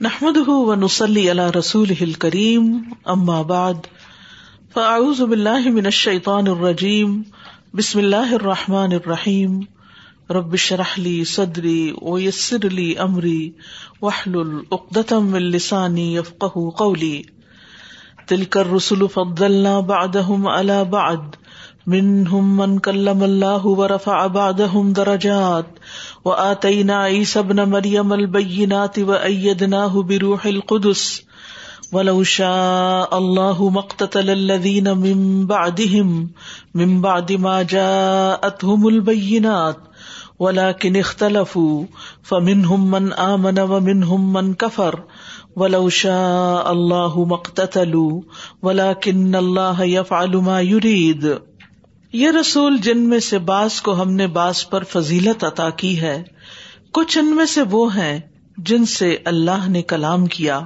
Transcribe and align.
نحمد 0.00 0.36
و 0.48 0.74
نسلی 0.74 1.28
اللہ 1.30 1.50
رسول 1.56 2.12
کریم 2.12 2.64
اما 3.04 3.40
بعد 3.42 3.86
فاعوذ 4.74 5.20
باللہ 5.20 5.68
من 5.68 5.84
الشیطان 5.84 6.48
الرجیم 6.48 7.14
بسم 7.74 7.98
اللہ 7.98 8.34
الرحمٰن 8.34 8.92
الرحیم 8.92 9.58
ربش 10.30 10.72
رحلی 10.72 11.14
صدری 11.24 11.92
ویسر 12.02 12.68
لی 12.70 12.86
امری 12.98 13.50
وحل 14.02 14.38
العقدم 14.38 15.34
السانی 15.34 16.06
یفق 16.14 16.44
قولی 16.78 17.22
تلک 18.26 18.56
الرسل 18.56 19.06
فضلنا 19.14 19.80
بعدهم 19.80 20.48
على 20.48 20.78
بعد 20.90 21.40
منهم 21.86 22.56
من 22.56 22.78
كلم 22.78 23.24
الله 23.24 23.66
ورفع 23.66 24.26
بعدهم 24.26 24.92
درجات 24.92 25.66
وآتينا 26.24 26.96
عيسى 27.02 27.38
ابن 27.38 27.68
مريم 27.68 28.12
البينات 28.12 28.98
وأيدناه 28.98 30.02
بروح 30.02 30.46
القدس 30.46 31.22
ولو 31.92 32.22
شاء 32.22 33.18
الله 33.18 33.68
ما 33.68 33.80
اقتتل 33.80 34.30
الذين 34.30 34.98
من 34.98 35.46
بعدهم 35.46 36.30
من 36.74 37.00
بعد 37.00 37.32
ما 37.32 37.62
جاءتهم 37.62 38.88
البينات 38.88 39.76
ولكن 40.38 40.96
اختلفوا 40.96 41.84
فمنهم 42.22 42.90
من 42.90 43.12
آمن 43.12 43.58
ومنهم 43.58 44.32
من 44.32 44.54
كفر 44.54 45.02
ولو 45.56 45.88
شاء 45.88 46.72
الله 46.72 47.24
ما 47.24 47.34
اقتتلوا 47.34 48.22
ولكن 48.62 49.36
الله 49.36 49.82
يفعل 49.82 50.36
ما 50.36 50.60
يريد 50.60 51.38
یہ 52.12 52.30
رسول 52.30 52.76
جن 52.78 52.98
میں 52.98 53.18
سے 53.20 53.38
باس 53.38 53.80
کو 53.82 54.00
ہم 54.02 54.12
نے 54.12 54.26
باس 54.26 54.68
پر 54.70 54.84
فضیلت 54.84 55.44
عطا 55.44 55.68
کی 55.70 56.00
ہے، 56.00 56.22
کچھ 56.92 57.16
ان 57.18 57.34
میں 57.36 57.46
سے 57.46 57.62
وہ 57.70 57.94
ہیں 57.94 58.18
جن 58.58 58.84
سے 58.86 59.16
اللہ 59.24 59.68
نے 59.68 59.82
کلام 59.82 60.26
کیا، 60.26 60.60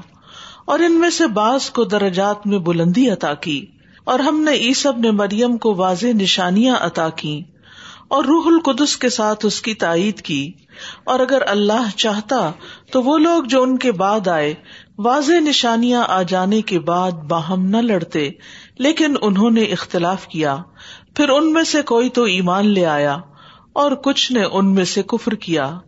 اور 0.65 0.79
ان 0.79 0.99
میں 1.01 1.11
سے 1.11 1.27
باس 1.27 1.71
کو 1.71 1.85
درجات 1.85 2.47
میں 2.47 2.59
بلندی 2.59 3.09
عطا 3.11 3.35
کی، 3.35 3.65
اور 4.05 4.19
ہم 4.19 4.41
نے 4.41 4.53
عیسب 4.59 4.99
نے 4.99 5.11
مریم 5.11 5.57
کو 5.57 5.75
واضح 5.75 6.13
نشانیاں 6.15 6.77
عطا 6.81 7.09
کی، 7.17 7.41
اور 8.09 8.25
روح 8.25 8.47
القدس 8.47 8.97
کے 8.97 9.09
ساتھ 9.09 9.47
اس 9.47 9.61
کی 9.63 9.75
تائید 9.75 10.21
کی۔ 10.21 10.51
اور 11.05 11.21
اگر 11.21 11.43
اللہ 11.47 11.89
چاہتا 11.97 12.51
تو 12.93 13.03
وہ 13.03 13.17
لوگ 13.19 13.45
جو 13.45 13.63
ان 13.63 13.77
کے 13.79 13.93
بعد 13.93 14.29
آئے، 14.29 14.55
واضح 14.99 15.41
نشانیاں 15.41 16.05
آ 16.09 16.23
جانے 16.23 16.61
کے 16.63 16.79
بعد 16.79 17.25
باہم 17.29 17.67
نہ 17.67 17.77
لڑتے، 17.77 18.29
لیکن 18.79 19.15
انہوں 19.23 19.51
نے 19.51 19.63
اختلاف 19.63 20.27
کیا۔ 20.29 20.57
پھر 21.17 21.29
ان 21.29 21.53
میں 21.53 21.65
سے 21.65 21.83
کوئی 21.83 22.09
تو 22.09 22.23
ایمان 22.23 22.67
لے 22.67 22.87
آیا 22.87 23.19
اور 23.73 23.93
کچھ 23.93 24.33
نے 24.33 24.45
ان 24.45 24.75
میں 24.75 24.85
سے 24.85 25.03
کفر 25.03 25.35
کیا۔ 25.35 25.79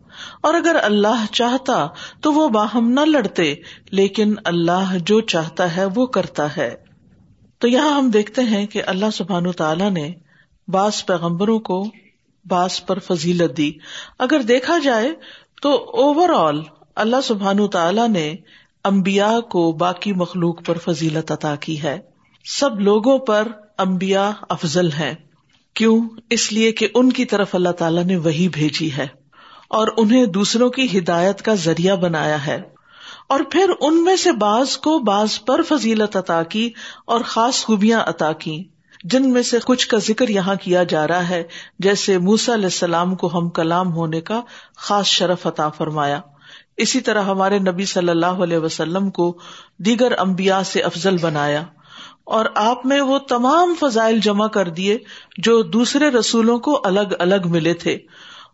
اور 0.41 0.55
اگر 0.55 0.77
اللہ 0.83 1.25
چاہتا 1.33 1.87
تو 2.21 2.33
وہ 2.33 2.49
باہم 2.49 2.89
نہ 2.89 3.01
لڑتے، 3.01 3.55
لیکن 3.91 4.35
اللہ 4.45 4.99
جو 4.99 5.21
چاہتا 5.21 5.77
ہے 5.77 5.85
وہ 5.95 6.07
کرتا 6.07 6.57
ہے۔ 6.57 6.75
تو 7.59 7.69
یہاں 7.69 7.91
ہم 7.91 8.11
دیکھتے 8.11 8.43
ہیں 8.43 8.67
کہ 8.67 8.83
اللہ 8.87 9.07
سبحان 9.13 9.53
تعالیٰ 9.53 9.91
نے 9.91 10.13
بعض 10.69 11.05
پیغمبروں 11.05 11.59
کو 11.59 11.87
بعض 12.45 12.85
پر 12.87 12.99
فضیلت 12.99 13.57
دی۔ 13.57 13.73
اگر 14.19 14.41
دیکھا 14.41 14.79
جائے 14.79 15.09
تو 15.63 15.71
اوور 15.91 16.49
آل 16.49 16.61
اللہ 16.97 17.17
سبحان 17.25 17.69
تعالیٰ 17.69 18.09
نے 18.09 18.35
امبیا 18.85 19.41
کو 19.41 19.73
باقی 19.73 20.13
مخلوق 20.13 20.67
پر 20.67 20.79
فضیلت 20.79 21.33
عطا 21.33 21.57
کی 21.57 21.83
ہے۔ 21.83 21.99
سب 22.45 22.81
لوگوں 22.81 23.19
پر 23.19 23.49
امبیا 23.79 24.31
افضل 24.49 24.93
ہے 24.93 25.15
کیوں؟ 25.75 26.09
اس 26.31 26.53
لیے 26.53 26.73
کہ 26.73 26.89
ان 26.95 27.13
کی 27.13 27.25
طرف 27.25 27.55
اللہ 27.55 27.69
تعالیٰ 27.69 28.05
نے 28.05 28.17
وہی 28.17 28.49
بھیجی 28.49 28.93
ہے 28.93 29.07
اور 29.69 29.89
انہیں 29.97 30.27
دوسروں 30.27 30.71
کی 30.71 30.99
ہدایت 30.99 31.43
کا 31.43 31.55
ذریعہ 31.55 31.97
بنایا 31.97 32.47
ہے۔ 32.47 32.63
اور 33.29 33.41
پھر 33.51 33.71
ان 33.81 34.05
میں 34.05 34.17
سے 34.17 34.33
بعض 34.33 34.77
کو 34.77 34.99
بعض 34.99 35.41
پر 35.47 35.63
فضیلت 35.63 36.17
عطا 36.17 36.43
کی 36.43 36.71
اور 37.05 37.21
خاص 37.21 37.65
خوبیاں 37.65 38.01
عطا 38.07 38.33
کی، 38.33 38.65
جن 39.05 39.31
میں 39.31 39.43
سے 39.43 39.59
کچھ 39.67 39.89
کا 39.89 39.99
ذکر 39.99 40.29
یہاں 40.29 40.55
کیا 40.55 40.83
جا 40.83 41.09
رہا 41.09 41.29
ہے، 41.29 41.43
جیسے 41.79 42.19
موسا 42.19 42.55
علیہ 42.55 42.65
السلام 42.65 43.15
کو 43.15 43.39
ہم 43.39 43.49
کلام 43.49 43.93
ہونے 43.93 44.21
کا 44.21 44.41
خاص 44.77 45.07
شرف 45.07 45.47
عطا 45.47 45.69
فرمایا۔ 45.69 46.21
اسی 46.77 47.01
طرح 47.01 47.23
ہمارے 47.23 47.59
نبی 47.59 47.85
صلی 47.85 48.09
اللہ 48.09 48.27
علیہ 48.27 48.59
وسلم 48.59 49.11
کو 49.11 49.39
دیگر 49.79 50.13
امبیا 50.19 50.63
سے 50.63 50.81
افضل 50.81 51.17
بنایا۔ 51.17 51.63
اور 52.25 52.47
آپ 52.55 52.87
میں 52.87 53.01
وہ 53.01 53.19
تمام 53.19 53.75
فضائل 53.81 54.21
جمع 54.21 54.47
کر 54.47 54.69
دیے 54.69 54.99
جو 55.39 55.63
دوسرے 55.63 56.09
رسولوں 56.09 56.59
کو 56.59 56.81
الگ 56.85 57.15
الگ 57.19 57.45
ملے 57.45 57.75
تھے۔ 57.75 57.99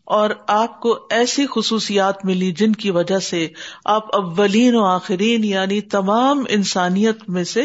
اور 0.04 0.30
آپ 0.46 0.80
کو 0.80 1.06
ایسی 1.10 1.46
خصوصیات 1.50 2.24
ملی 2.24 2.52
جن 2.52 2.72
کی 2.72 2.90
وجہ 2.90 3.18
سے 3.18 3.48
آپ 3.84 4.16
اولین 4.16 4.74
و 4.74 4.84
آخرین 4.84 5.44
یعنی 5.44 5.80
تمام 5.80 6.44
انسانیت 6.48 7.28
میں 7.28 7.44
سے 7.44 7.62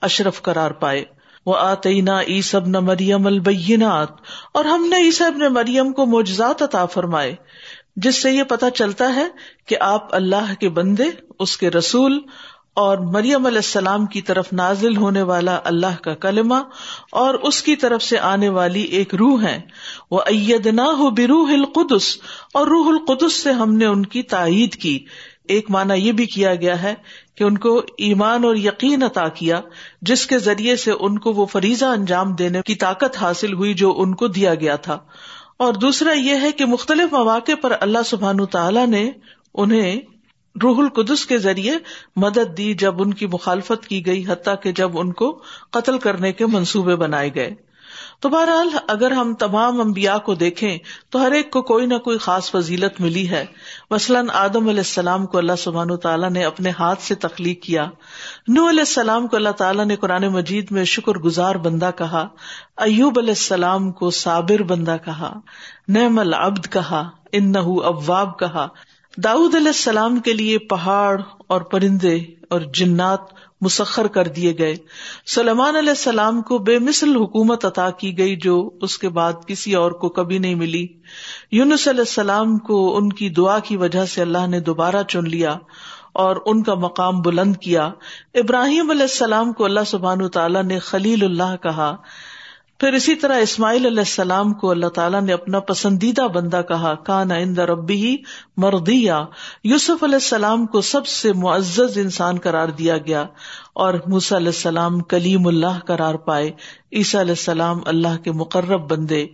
اشرف 0.00 0.42
قرار 0.42 0.70
پائے۔ 0.70 1.04
وہ 1.46 1.56
آتینا 1.56 2.20
عیسب 2.20 2.66
نہ 2.66 2.80
مریم 2.80 3.26
البینات 3.26 4.08
اور 4.54 4.64
ہم 4.64 4.86
نے 4.90 4.96
عیسب 4.96 5.32
نے 5.36 5.48
مریم 5.48 5.92
کو 5.92 6.06
معجزات 6.06 6.62
عطا 6.62 6.86
فرمائے، 6.86 7.34
جس 7.96 8.22
سے 8.22 8.32
یہ 8.32 8.42
پتا 8.42 8.70
چلتا 8.70 9.14
ہے 9.14 9.26
کہ 9.66 9.76
آپ 9.80 10.14
اللہ 10.14 10.54
کے 10.60 10.68
بندے، 10.68 11.04
اس 11.38 11.56
کے 11.56 11.70
رسول 11.70 12.20
اور 12.74 12.98
مریم 12.98 13.46
علیہ 13.46 13.58
السلام 13.58 14.06
کی 14.06 14.22
طرف 14.22 14.52
نازل 14.52 14.96
ہونے 14.96 15.22
والا 15.22 15.58
اللہ 15.64 16.02
کا 16.02 16.14
کلمہ 16.14 16.54
اور 17.12 17.34
اس 17.34 17.62
کی 17.62 17.76
طرف 17.76 18.02
سے 18.02 18.18
آنے 18.18 18.48
والی 18.48 18.82
ایک 18.82 19.14
روح 19.14 19.42
ہے 19.42 19.60
وہ 20.10 20.20
اید 20.26 20.66
نہ 20.66 20.80
ہو 20.80 21.10
بروح 21.10 21.52
القدس 21.52 22.16
اور 22.54 22.66
روح 22.66 22.86
القدس 22.88 23.32
سے 23.32 23.52
ہم 23.52 23.74
نے 23.76 23.86
ان 23.86 24.06
کی 24.06 24.22
تائید 24.22 24.74
کی۔ 24.74 25.04
ایک 25.48 25.70
مانا 25.70 25.94
یہ 25.94 26.12
بھی 26.12 26.26
کیا 26.26 26.54
گیا 26.54 26.82
ہے 26.82 26.94
کہ 27.34 27.44
ان 27.44 27.58
کو 27.58 27.82
ایمان 27.98 28.44
اور 28.44 28.56
یقین 28.56 29.02
عطا 29.02 29.28
کیا، 29.28 29.60
جس 30.02 30.26
کے 30.26 30.38
ذریعے 30.38 30.76
سے 30.76 30.92
ان 31.00 31.18
کو 31.18 31.32
وہ 31.32 31.46
فریضہ 31.46 31.84
انجام 31.84 32.34
دینے 32.34 32.60
کی 32.66 32.74
طاقت 32.74 33.16
حاصل 33.16 33.52
ہوئی 33.52 33.74
جو 33.74 33.94
ان 33.96 34.14
کو 34.14 34.26
دیا 34.26 34.54
گیا 34.54 34.76
تھا۔ 34.76 34.98
اور 35.56 35.72
دوسرا 35.72 36.12
یہ 36.12 36.34
ہے 36.42 36.52
کہ 36.52 36.64
مختلف 36.64 37.12
مواقع 37.12 37.52
پر 37.60 37.72
اللہ 37.80 37.98
سبحان 38.06 38.46
تعالیٰ 38.46 38.86
نے 38.86 39.10
انہیں 39.54 40.00
روح 40.62 40.78
القدس 40.78 41.26
کے 41.26 41.38
ذریعے 41.38 41.72
مدد 42.16 42.56
دی 42.56 42.74
جب 42.74 43.02
ان 43.02 43.14
کی 43.14 43.26
مخالفت 43.26 43.86
کی 43.86 44.06
گئی، 44.06 44.24
حتیٰ 44.28 44.54
کہ 44.62 44.72
جب 44.72 44.98
ان 44.98 45.12
کو 45.12 45.42
قتل 45.70 45.98
کرنے 45.98 46.32
کے 46.32 46.46
منصوبے 46.46 46.96
بنائے 46.96 47.34
گئے۔ 47.34 47.54
تو 48.20 48.28
بہرحال 48.28 48.68
اگر 48.88 49.10
ہم 49.10 49.34
تمام 49.34 49.80
امبیا 49.80 50.18
کو 50.18 50.34
دیکھیں، 50.34 50.78
تو 51.10 51.22
ہر 51.22 51.32
ایک 51.32 51.50
کو 51.50 51.62
کوئی 51.62 51.86
نہ 51.86 51.98
کوئی 51.98 52.18
خاص 52.18 52.50
فضیلت 52.50 53.00
ملی 53.00 53.30
ہے۔ 53.30 53.44
مثلاً 53.90 54.28
آدم 54.32 54.68
علیہ 54.68 54.80
السلام 54.80 55.26
کو 55.26 55.38
اللہ 55.38 55.52
سبحان 55.58 55.96
تعالیٰ 55.96 56.30
نے 56.30 56.44
اپنے 56.44 56.70
ہاتھ 56.70 57.02
سے 57.02 57.14
تخلیق 57.14 57.62
کیا۔ 57.62 57.84
نو 58.48 58.68
علیہ 58.68 58.80
السلام 58.80 59.26
کو 59.26 59.36
اللہ 59.36 59.50
تعالیٰ 59.50 59.84
نے 59.84 59.96
قرآن 59.96 60.28
مجید 60.28 60.66
میں 60.70 60.84
شکر 60.84 61.12
گزار 61.12 61.54
بندہ 61.54 61.90
کہا۔ 61.96 62.28
ایوب 62.76 63.18
علیہ 63.18 63.30
السلام 63.30 63.92
کو 63.92 64.10
صابر 64.10 64.62
بندہ 64.62 64.96
کہا۔ 65.04 65.40
نعم 65.88 66.18
العبد 66.18 66.72
کہا۔ 66.72 67.10
ان 67.32 67.56
اواب 67.56 68.38
کہا۔ 68.38 68.68
داود 69.16 69.54
علیہ 69.54 69.66
السلام 69.66 70.18
کے 70.18 70.32
لیے 70.32 70.58
پہاڑ 70.58 71.20
اور 71.46 71.60
پرندے 71.60 72.16
اور 72.50 72.60
جنات 72.60 73.20
مسخر 73.60 74.06
کر 74.06 74.28
دیے 74.28 74.54
گئے۔ 74.58 74.76
سلمان 75.26 75.76
علیہ 75.76 75.88
السلام 75.88 76.42
کو 76.42 76.58
بے 76.58 76.78
مثل 76.78 77.16
حکومت 77.16 77.64
عطا 77.64 77.90
کی 77.90 78.18
گئی 78.18 78.36
جو 78.36 78.70
اس 78.82 78.98
کے 78.98 79.08
بعد 79.08 79.32
کسی 79.46 79.74
اور 79.74 79.92
کو 79.92 80.08
کبھی 80.08 80.38
نہیں 80.38 80.54
ملی۔ 80.54 80.86
یونس 81.52 81.88
علیہ 81.88 82.00
السلام 82.00 82.58
کو 82.58 82.96
ان 82.96 83.12
کی 83.12 83.28
دعا 83.28 83.58
کی 83.58 83.76
وجہ 83.76 84.04
سے 84.04 84.22
اللہ 84.22 84.46
نے 84.46 84.60
دوبارہ 84.60 85.02
چن 85.08 85.24
لیا 85.24 85.56
اور 86.12 86.36
ان 86.46 86.62
کا 86.62 86.74
مقام 86.74 87.20
بلند 87.20 87.56
کیا۔ 87.56 87.90
ابراہیم 88.34 88.90
علیہ 88.90 89.02
السلام 89.02 89.52
کو 89.52 89.64
اللہ 89.64 89.84
سبحان 89.86 90.28
تعالیٰ 90.28 90.62
نے 90.62 90.78
خلیل 90.78 91.24
اللہ 91.24 91.56
کہا 91.62 91.96
پھر 92.84 92.92
اسی 92.92 93.14
طرح 93.14 93.38
اسماعیل 93.38 93.86
علیہ 93.86 93.98
السلام 93.98 94.52
کو 94.52 94.70
اللہ 94.70 94.86
تعالیٰ 94.86 95.22
نے 95.22 95.32
اپنا 95.32 95.60
پسندیدہ 95.60 96.22
بندہ 96.22 96.60
کہا، 96.68 96.94
کان 96.94 97.30
عند 97.30 97.58
ربی 97.58 97.94
ہی 97.94 98.16
مردیا 98.56 99.24
یوسف 99.64 100.02
علیہ 100.02 100.14
السلام 100.14 100.66
کو 100.66 100.80
سب 100.80 101.06
سے 101.06 101.32
معزز 101.32 101.98
انسان 101.98 102.38
قرار 102.38 102.68
دیا 102.68 102.98
گیا۔ 102.98 103.26
اور 103.74 103.94
موس 104.06 104.32
علیہ 104.32 104.46
السلام 104.46 105.00
کلیم 105.00 105.46
اللہ 105.46 105.78
قرار 105.86 106.14
پائے، 106.14 106.50
عیسیٰ 106.92 107.20
علیہ 107.20 107.32
السلام 107.32 107.80
اللہ 107.86 108.16
کے 108.24 108.32
مقرب 108.32 108.90
بندے۔ 108.90 109.26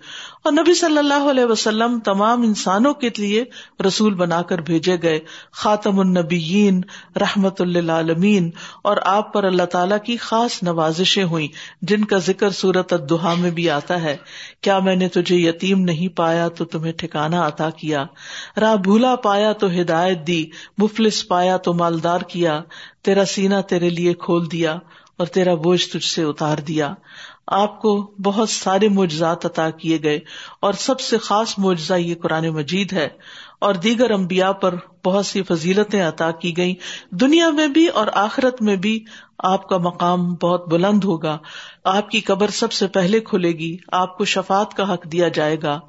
اور 0.45 0.53
نبی 0.53 0.75
صلی 0.75 0.99
اللہ 0.99 1.31
علیہ 1.31 1.45
وسلم 1.45 1.99
تمام 1.99 2.43
انسانوں 2.43 2.95
کے 2.95 3.09
لیے 3.17 3.45
رسول 3.87 4.15
بنا 4.15 4.43
کر 4.43 4.59
بھیجے 4.59 4.97
گئے۔ 5.03 5.21
خاتم 5.53 6.01
النبیین، 6.01 6.81
رحمت 7.17 7.61
اللہ 7.61 7.93
عالمین 7.93 8.51
اور 8.83 8.97
آپ 9.05 9.33
پر 9.33 9.45
اللہ 9.45 9.63
تعالیٰ 9.63 9.99
کی 10.05 10.17
خاص 10.17 10.63
نوازشیں 10.63 11.25
ہوئی 11.25 11.49
جن 11.83 12.05
کا 12.05 12.19
ذکر 12.19 12.51
صورت 12.51 12.93
الدحا 12.93 13.35
میں 13.35 13.51
بھی 13.51 13.71
آتا 13.71 14.03
ہے۔ 14.03 14.17
کیا 14.61 14.79
میں 14.79 14.97
نے 14.97 15.09
تجھے 15.09 15.37
یتیم 15.37 15.81
نہیں 15.81 16.09
پایا 16.09 16.49
تو 16.49 16.65
تمہیں 16.65 16.93
ٹھکانا 16.93 17.47
عطا 17.47 17.71
کیا۔ 17.71 18.05
راہ 18.61 18.77
بھولا 18.77 19.17
پایا 19.17 19.53
تو 19.53 19.67
ہدایت 19.81 20.27
دی، 20.27 20.47
مفلس 20.79 21.29
پایا 21.29 21.57
تو 21.57 21.75
مالدار 21.75 22.21
کیا۔ 22.21 22.63
تیرا 23.03 23.25
سینا 23.25 23.61
تیرے 23.61 23.91
لیے 23.91 24.15
کھول 24.15 24.51
دیا 24.51 24.79
اور 25.17 25.27
تیرا 25.27 25.55
بوجھ 25.55 25.89
تجھ 25.89 26.05
سے 26.05 26.23
اتار 26.23 26.59
دیا۔ 26.59 26.95
آپ 27.47 27.83
کو 27.83 28.11
بہت 28.25 28.49
سارے 28.49 28.89
معجزات 28.89 29.47
عطا 29.47 29.71
کیے 29.71 29.99
گئے 30.03 30.19
اور 30.61 30.73
سب 30.73 31.01
سے 31.01 31.19
خاص 31.19 31.55
معجزہ 31.59 31.95
یہ 31.95 32.15
قرآن 32.23 32.49
مجید 32.49 32.93
ہے۔ 32.93 33.09
اور 33.61 33.75
دیگر 33.75 34.11
امبیا 34.11 34.53
پر 34.53 34.75
بہت 35.05 35.27
سی 35.27 35.43
فضیلتیں 35.43 36.03
عطا 36.03 36.31
کی 36.31 36.57
گئی 36.57 36.75
دنیا 37.11 37.51
میں 37.51 37.69
بھی 37.69 37.87
اور 37.87 38.07
آخرت 38.13 38.63
میں 38.63 38.77
بھی 38.77 39.05
آپ 39.39 39.69
کا 39.69 39.77
مقام 39.77 40.35
بہت 40.35 40.69
بلند 40.69 41.05
ہوگا۔ 41.05 41.39
آپ 41.85 42.11
کی 42.11 42.21
قبر 42.21 42.49
سب 42.49 42.73
سے 42.73 42.87
پہلے 42.87 43.21
کھلے 43.21 43.49
گی۔ 43.49 43.77
آپ 43.93 44.19
کو 44.19 44.25
شفات 44.25 44.75
کا 44.75 44.95
حق 44.95 45.13
دیا 45.13 45.29
جائے 45.29 45.57
گا۔ 45.63 45.81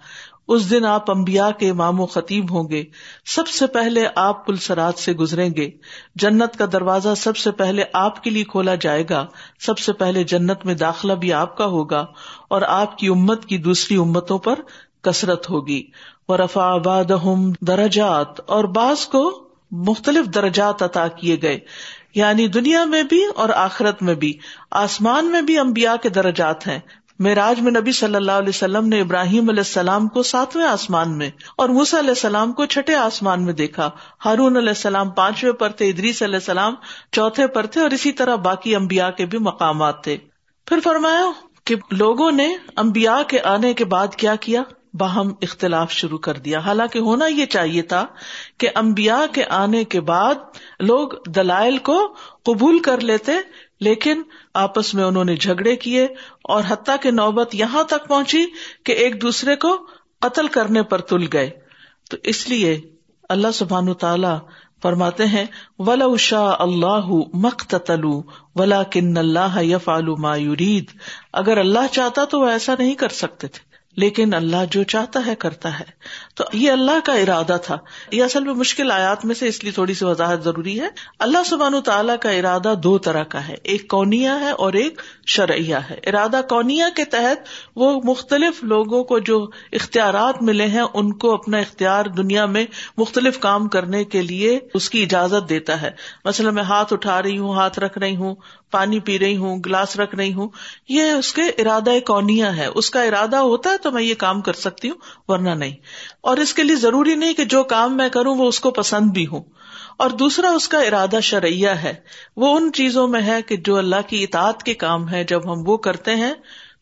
اس 0.48 0.70
دن 0.70 0.86
آپ 0.86 1.12
امبیا 1.12 1.52
کے 1.52 1.70
امام 1.70 2.00
و 2.00 2.06
خطیب 2.06 2.52
ہوں 2.52 2.70
گے۔ 2.70 2.84
سب 3.26 3.48
سے 3.48 3.68
پہلے 3.68 4.04
آپ 4.16 4.48
پلسرات 4.48 4.96
سے 4.96 5.14
گزریں 5.14 5.50
گے۔ 5.58 5.70
جنت 6.16 6.58
کا 6.58 6.66
دروازہ 6.72 7.10
سب 7.18 7.38
سے 7.38 7.52
پہلے 7.52 7.84
آپ 7.94 8.24
کے 8.24 8.30
لیے 8.30 8.44
کھولا 8.44 8.76
جائے 8.76 9.04
گا۔ 9.10 9.26
سب 9.60 9.78
سے 9.78 9.94
پہلے 9.94 10.24
جنت 10.24 10.66
میں 10.66 10.74
داخلہ 10.74 11.14
بھی 11.14 11.34
آپ 11.34 11.58
کا 11.58 11.66
ہوگا 11.66 12.06
اور 12.48 12.62
آپ 12.62 12.98
کی 12.98 13.08
امت 13.08 13.46
کی 13.46 13.58
دوسری 13.58 13.98
امتوں 13.98 14.40
پر 14.40 14.60
کثرت 15.02 15.50
ہوگی۔ 15.50 15.84
وہ 16.30 16.38
رفا 16.38 16.62
آباد 16.62 17.12
درجات 17.62 18.42
اور 18.46 18.64
بعض 18.64 19.08
کو 19.08 19.48
مختلف 19.72 20.26
درجات 20.26 20.84
عطا 20.84 21.08
کیے 21.08 21.38
گئے۔ 21.42 21.60
یعنی 22.16 22.48
دنیا 22.48 22.86
میں 22.86 23.04
بھی 23.04 23.26
اور 23.36 23.50
آخرت 23.50 24.04
میں 24.04 24.16
بھی۔ 24.16 24.38
آسمان 24.72 25.26
میں 25.26 25.42
بھی 25.42 25.58
امبیا 25.58 25.96
کے 25.96 26.10
درجات 26.10 26.68
ہیں۔ 26.68 26.80
معراج 27.22 27.62
میں 27.62 27.72
نبی 27.72 27.92
صلی 27.92 28.16
اللہ 28.16 28.32
علیہ 28.32 28.50
وسلم 28.50 28.88
نے 28.88 29.02
ابراہیم 29.02 29.50
علیہ 29.50 29.60
السلام 29.60 30.08
کو 30.08 30.24
ساتویں 30.24 30.66
آسمان 30.66 31.18
میں 31.18 31.30
اور 31.58 31.70
موسا 31.70 32.00
علیہ 32.00 32.10
السلام 32.10 32.54
کو 32.54 32.66
چھٹے 32.66 32.96
آسمان 32.96 33.46
میں 33.46 33.54
دیکھا۔ 33.54 33.90
ہارون 34.26 34.58
علیہ 34.58 34.70
السلام 34.70 35.10
پانچویں 35.10 35.54
پر 35.54 35.70
تھے 35.70 35.90
ادریس 35.90 36.22
علیہ 36.22 36.36
السلام 36.36 36.76
چوتھے 37.12 37.48
پر 37.48 37.66
تھے 37.66 37.82
اور 37.82 37.92
اسی 37.92 38.12
طرح 38.12 38.36
باقی 38.36 38.76
امبیا 38.76 39.10
کے 39.10 39.26
بھی 39.26 39.38
مقامات 39.38 40.04
تھے۔ 40.04 40.18
پھر 40.66 40.80
فرمایا 40.84 41.32
کہ 41.66 41.76
لوگوں 41.92 42.32
نے 42.32 42.56
امبیا 42.76 43.18
کے 43.28 43.40
آنے 43.42 43.74
کے 43.74 43.86
بعد 43.86 44.16
کیا 44.16 44.36
کیا؟ 44.36 44.64
باہم 44.94 45.34
اختلاف 45.42 45.92
شروع 45.92 46.18
کر 46.18 46.34
دیا۔ 46.34 46.60
حالانکہ 46.60 47.00
ہونا 47.00 47.26
یہ 47.26 47.46
چاہیے 47.46 47.82
تھا 47.82 48.06
کہ 48.58 48.70
امبیا 48.76 49.26
کے 49.34 49.44
آنے 49.50 49.84
کے 49.84 50.02
بعد 50.02 50.36
لوگ 50.80 51.10
دلائل 51.28 51.78
کو 51.78 52.16
قبول 52.46 52.80
کر 52.80 53.00
لیتے 53.00 53.32
لیکن 53.81 54.22
آپس 54.54 54.94
میں 54.94 55.04
انہوں 55.04 55.24
نے 55.24 55.36
جھگڑے 55.36 55.75
کیے 55.75 56.07
اور 56.44 56.63
حتیٰ 56.68 56.95
کے 57.01 57.12
نوبت 57.12 57.56
یہاں 57.56 57.83
تک 57.83 58.07
پہنچی 58.07 58.45
کہ 58.83 58.92
ایک 58.92 59.22
دوسرے 59.22 59.56
کو 59.56 59.88
قتل 60.19 60.48
کرنے 60.48 60.83
پر 60.83 61.01
تل 61.01 61.28
گئے۔ 61.33 61.50
تو 62.10 62.18
اس 62.24 62.50
لیے 62.50 62.81
اللہ 63.30 63.48
سبحان 63.54 63.94
تعالی 63.94 64.36
فرماتے 64.81 65.25
ہیں 65.25 65.45
ولا 65.80 66.06
اشا 66.06 66.56
اللہ 66.60 67.12
مختلو 67.33 68.22
ولا 68.56 68.83
کن 68.83 69.18
اللہ 69.18 69.62
یف 69.62 69.89
ما 70.18 70.36
یورید 70.36 70.86
اگر 71.34 71.57
اللہ 71.57 71.88
چاہتا 71.92 72.25
تو 72.25 72.39
وہ 72.39 72.50
ایسا 72.50 72.74
نہیں 72.80 72.95
کر 72.95 73.10
سکتے 73.10 73.48
تھے۔ 73.48 73.71
لیکن 73.98 74.34
اللہ 74.34 74.58
جو 74.72 74.84
چاہتا 74.84 75.26
ہے 75.26 75.36
کرتا 75.36 75.80
ہے۔ 75.80 75.84
تو 76.36 76.44
یہ 76.54 76.72
اللہ 76.72 77.06
کا 77.06 77.14
ارادہ 77.14 77.58
تھا۔ 77.64 77.78
یہ 78.12 78.24
اصل 78.24 78.44
میں 78.44 78.54
مشکل 78.54 78.92
آیات 78.92 79.26
میں 79.26 79.36
سے 79.36 79.48
اس 79.48 79.64
لیے 79.64 79.72
تھوڑی 79.72 79.94
سی 79.94 80.06
وضاحت 80.06 80.44
ضروری 80.44 80.82
ہے۔ 80.82 80.88
اللہ 81.20 81.38
سبحان 81.46 81.82
تعالیٰ 81.82 82.16
کا 82.22 82.30
ارادہ 82.30 82.74
دو 82.84 82.98
طرح 82.98 83.24
کا 83.24 83.48
ہے۔ 83.48 83.56
ایک 83.64 83.88
کونیا 83.88 84.40
ہے 84.40 84.50
اور 84.50 84.74
ایک 84.74 85.02
شرعیہ 85.26 85.76
ہے۔ 85.90 86.00
ارادہ 86.08 86.42
کونیا 86.50 86.90
کے 86.96 87.06
تحت 87.06 87.48
وہ 87.76 88.02
مختلف 88.04 88.64
لوگوں 88.64 89.04
کو 89.04 89.20
جو 89.20 89.48
اختیارات 89.72 90.42
ملے 90.42 90.68
ہیں، 90.68 90.84
ان 90.94 91.14
کو 91.14 91.34
اپنا 91.34 91.58
اختیار 91.58 92.06
دنیا 92.06 92.46
میں 92.46 92.66
مختلف 92.98 93.40
کام 93.40 93.68
کرنے 93.68 94.04
کے 94.04 94.22
لیے 94.22 94.60
اس 94.74 94.90
کی 94.90 95.04
اجازت 95.04 95.50
دیتا 95.50 95.82
ہے۔ 95.82 95.92
مثلا 96.26 96.50
میں 96.50 96.64
ہاتھ 96.64 96.94
اٹھا 96.94 97.22
رہی 97.22 97.38
ہوں، 97.38 97.56
ہاتھ 97.56 97.80
رکھ 97.80 97.98
رہی 97.98 98.16
ہوں، 98.16 98.36
پانی 98.72 99.00
پی 99.00 99.20
رہی 99.20 99.38
ہوں، 99.38 99.60
گلاس 99.66 100.00
رکھ 100.00 100.16
رہی 100.16 100.34
ہوں۔ 100.34 100.50
یہ 100.90 101.04
اس 101.04 101.34
کے 101.34 101.42
ارادہ 101.42 101.92
کونیا 102.08 102.58
ہے۔ 102.58 102.66
اس 102.66 102.90
کا 102.90 103.04
ارادہ 103.04 103.36
ہوتا 103.36 103.70
ہے 103.70 103.81
تو 103.83 103.92
میں 103.92 104.04
یہ 104.04 104.16
کام 104.16 104.42
کر 104.42 104.54
سکتی 104.54 104.89
ہوں، 104.89 104.98
ورنہ 105.28 105.50
نہیں۔ 105.50 105.75
اور 106.22 106.38
اس 106.38 106.54
کے 106.54 106.63
لیے 106.63 106.75
ضروری 106.75 107.16
نہیں 107.16 107.33
کہ 107.33 107.45
جو 107.45 107.63
کام 107.63 107.98
میں 107.98 108.10
کروں 108.10 108.38
وہ 108.38 108.48
اس 108.48 108.60
کو 108.60 108.72
پسند 108.72 109.12
بھی 109.12 109.28
ہوں۔ 109.28 109.44
اور 109.98 110.10
دوسرا، 110.10 110.51
اس 110.51 110.68
کا 110.68 110.80
ارادہ 110.80 111.19
شرعیہ 111.24 111.69
ہے۔ 111.69 111.94
وہ 112.36 112.57
ان 112.57 112.72
چیزوں 112.74 113.07
میں 113.07 113.22
ہے 113.22 113.42
کہ 113.42 113.57
جو 113.57 113.78
اللہ 113.78 114.07
کی 114.07 114.24
اطاعت 114.24 114.63
کے 114.63 114.74
کام 114.74 115.10
ہے 115.10 115.24
جب 115.24 115.54
ہم 115.54 115.69
وہ 115.69 115.78
کرتے 115.78 116.16
ہیں 116.16 116.33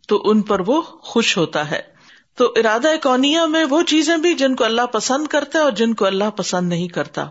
تو 0.08 0.22
ان 0.26 0.42
پر 0.42 0.62
وہ 0.68 0.82
خوش 0.82 1.38
ہوتا 1.38 1.72
ہے۔ 1.72 2.00
تو 2.38 2.54
ارادہ 2.56 2.88
کونیا 3.04 3.46
میں 3.46 3.66
وہ 3.70 3.82
چیزیں 3.82 4.18
بھی 4.18 4.34
جن 4.34 4.56
کو 4.56 4.66
اللہ 4.66 4.82
پسند 4.82 5.28
کرتا 5.28 5.60
ہے 5.60 5.64
اور 5.64 5.72
جن 5.72 5.94
کو 5.94 6.06
اللہ 6.06 6.30
پسند 6.30 6.70
نہیں 6.70 6.88
کرتا۔ 6.88 7.26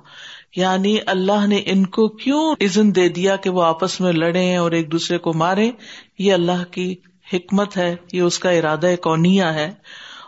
یعنی 0.57 0.97
اللہ 1.07 1.47
نے 1.47 1.63
ان 1.67 1.87
کو 1.87 2.09
کیوں 2.09 2.55
عزن 2.61 2.95
دے 2.95 3.09
دیا 3.09 3.37
کہ 3.37 3.51
وہ 3.51 3.63
آپس 3.63 4.01
میں 4.01 4.13
لڑے 4.13 4.57
اور 4.57 4.71
ایک 4.71 4.93
دوسرے 4.93 5.19
کو 5.19 5.33
مارے 5.35 5.71
یہ 6.19 6.33
اللہ 6.33 6.65
کی 6.71 6.95
حکمت 7.33 7.77
ہے، 7.77 7.97
یہ 8.13 8.21
اس 8.21 8.39
کا 8.39 8.51
ارادہ 8.51 8.95
کونیا 9.03 9.55
ہے۔ 9.55 9.75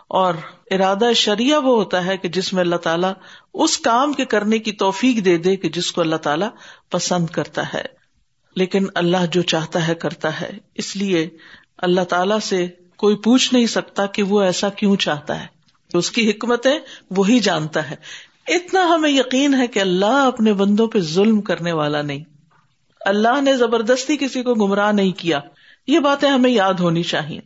اور 0.07 0.33
ارادہ 0.71 1.05
شریعہ 1.15 1.59
وہ 1.59 1.75
ہوتا 1.75 2.05
ہے 2.05 2.17
کہ 2.17 2.27
جس 2.27 2.53
میں 2.53 2.61
اللہ 2.61 2.75
تعالیٰ 2.75 3.13
اس 3.53 3.77
کام 3.77 4.13
کے 4.13 4.25
کرنے 4.25 4.59
کی 4.59 4.71
توفیق 4.71 5.25
دے 5.25 5.37
دے 5.37 5.55
کہ 5.55 5.69
جس 5.69 5.91
کو 5.91 6.01
اللہ 6.01 6.15
تعالیٰ 6.15 6.49
پسند 6.89 7.27
کرتا 7.27 7.73
ہے۔ 7.73 7.81
لیکن 8.55 8.85
اللہ 8.95 9.17
جو 9.31 9.41
چاہتا 9.41 9.87
ہے، 9.87 9.95
کرتا 9.95 10.41
ہے۔ 10.41 10.51
اس 10.75 10.95
لیے 10.95 11.29
اللہ 11.77 12.01
تعالی 12.01 12.35
سے 12.43 12.67
کوئی 12.95 13.15
پوچھ 13.15 13.53
نہیں 13.53 13.67
سکتا 13.67 14.05
کہ 14.05 14.23
وہ 14.23 14.41
ایسا 14.41 14.69
کیوں 14.69 14.95
چاہتا 14.95 15.41
ہے۔ 15.41 15.47
اس 15.93 16.11
کی 16.11 16.29
حکمتیں 16.29 16.79
وہی 17.11 17.39
جانتا 17.39 17.91
ہے۔ 17.91 17.95
اتنا 18.47 18.87
ہمیں 18.95 19.09
یقین 19.09 19.53
ہے 19.53 19.67
کہ 19.67 19.79
اللہ 19.79 20.25
اپنے 20.27 20.53
بندوں 20.53 20.87
پہ 20.87 20.99
ظلم 20.99 21.41
کرنے 21.41 21.71
والا 21.71 22.01
نہیں۔ 22.01 22.23
اللہ 23.05 23.41
نے 23.41 23.57
زبردستی 23.57 24.17
کسی 24.17 24.43
کو 24.43 24.53
گمراہ 24.53 24.91
نہیں 24.91 25.11
کیا۔ 25.11 25.39
یہ 25.87 25.99
باتیں 25.99 26.29
ہمیں 26.29 26.51
یاد 26.51 26.73
ہونی 26.73 27.03
چاہیے۔ 27.03 27.39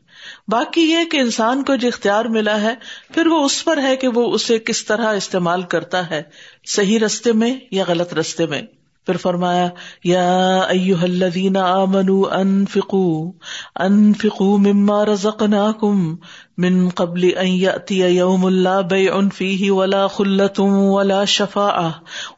باقی 0.47 0.81
یہ 0.81 1.05
کہ 1.05 1.17
انسان 1.17 1.63
کو 1.63 1.75
جو 1.75 1.87
اختیار 1.87 2.25
ملا 2.25 2.61
ہے، 2.61 2.75
پھر 3.13 3.27
وہ 3.27 3.45
اس 3.45 3.65
پر 3.65 3.77
ہے 3.77 3.95
کہ 3.95 4.07
وہ 4.07 4.33
اسے 4.33 4.59
کس 4.59 4.85
طرح 4.85 5.13
استعمال 5.15 5.61
کرتا 5.61 6.09
ہے، 6.09 6.23
صحیح 6.65 6.99
رستے 6.99 7.31
میں 7.31 7.55
یا 7.71 7.83
غلط 7.87 8.13
رستے 8.13 8.45
میں۔ 8.45 8.61
پھر 9.05 9.17
فرمایا، 9.17 9.67
یا 10.03 10.59
ایوہ 10.59 11.01
الذین 11.01 11.57
آمنوا 11.57 12.39
انفقوا 12.39 13.31
انفقوا 13.75 14.57
مما 14.57 15.05
رزقناکم 15.05 16.15
من 16.57 16.89
قبل 16.89 17.29
ان 17.37 17.47
یأتی 17.47 17.99
یوم 17.99 18.47
لا 18.47 18.81
بیع 18.81 19.13
فیہ 19.33 19.71
ولا 19.71 20.07
خلت 20.07 20.59
ولا 20.59 21.25
شفاعہ، 21.25 21.91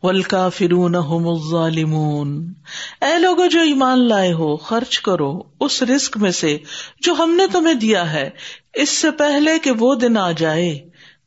والکافرون 0.04 0.96
هم 0.96 1.28
الظالمون۔ 1.28 2.54
اے 3.02 3.20
لوگو 3.20 3.46
جو 3.46 3.60
ایمان 3.60 4.08
لائے 4.08 4.34
ہو، 4.34 4.56
خرچ 4.56 5.00
کرو 5.00 5.42
اس 5.60 5.84
رزق 5.84 6.18
میں 6.18 6.32
سے 6.32 6.58
جو 7.02 7.14
ہم 7.14 7.36
نے 7.36 7.44
تمہیں 7.52 7.74
دیا 7.74 8.14
ہے۔ 8.14 8.30
اس 8.74 8.90
سے 8.90 9.12
پہلے 9.12 9.60
کہ 9.60 9.72
وہ 9.80 9.96
دن 9.96 10.18
آ 10.18 10.32
جائے، 10.32 10.80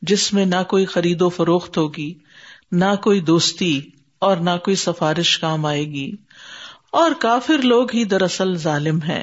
جس 0.03 0.33
میں 0.33 0.47
نہ 0.47 0.63
کوئی 0.69 0.85
خرید 0.85 1.23
و 1.23 1.29
فروخت 1.29 1.79
ہوگی، 1.79 2.15
نہ 2.73 2.97
کوئی 3.03 3.21
دوستی 3.21 3.81
اور 4.21 4.37
نہ 4.37 4.51
کوئی 4.65 4.75
سفارش 4.75 5.39
کام 5.39 5.67
آئے 5.67 5.85
گی۔ 5.85 6.17
اور 6.93 7.11
کافر 7.19 7.59
لوگ 7.59 7.91
ہی 7.95 8.05
دراصل 8.05 8.57
ظالم 8.57 8.99
ہے 9.09 9.23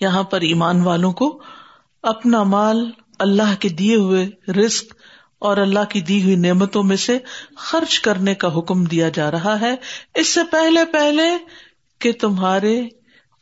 یہاں 0.00 0.22
پر 0.22 0.40
ایمان 0.40 0.80
والوں 0.80 1.12
کو 1.12 1.42
اپنا 2.02 2.42
مال 2.42 2.90
اللہ 3.18 3.60
کے 3.60 3.68
دیے 3.68 3.96
ہوئے 3.96 4.52
رسک 4.52 4.94
اور 5.38 5.56
اللہ 5.56 5.84
کی 5.88 6.00
دی 6.00 6.22
ہوئی 6.22 6.36
نعمتوں 6.36 6.82
میں 6.82 6.96
سے 6.96 7.18
خرچ 7.56 8.00
کرنے 8.00 8.34
کا 8.34 8.58
حکم 8.58 8.84
دیا 8.84 9.08
جا 9.08 9.30
رہا 9.30 9.60
ہے۔ 9.60 9.74
اس 10.14 10.34
سے 10.34 10.40
پہلے 10.50 10.84
پہلے 10.92 11.22
کہ 11.98 12.12
تمہارے 12.12 12.82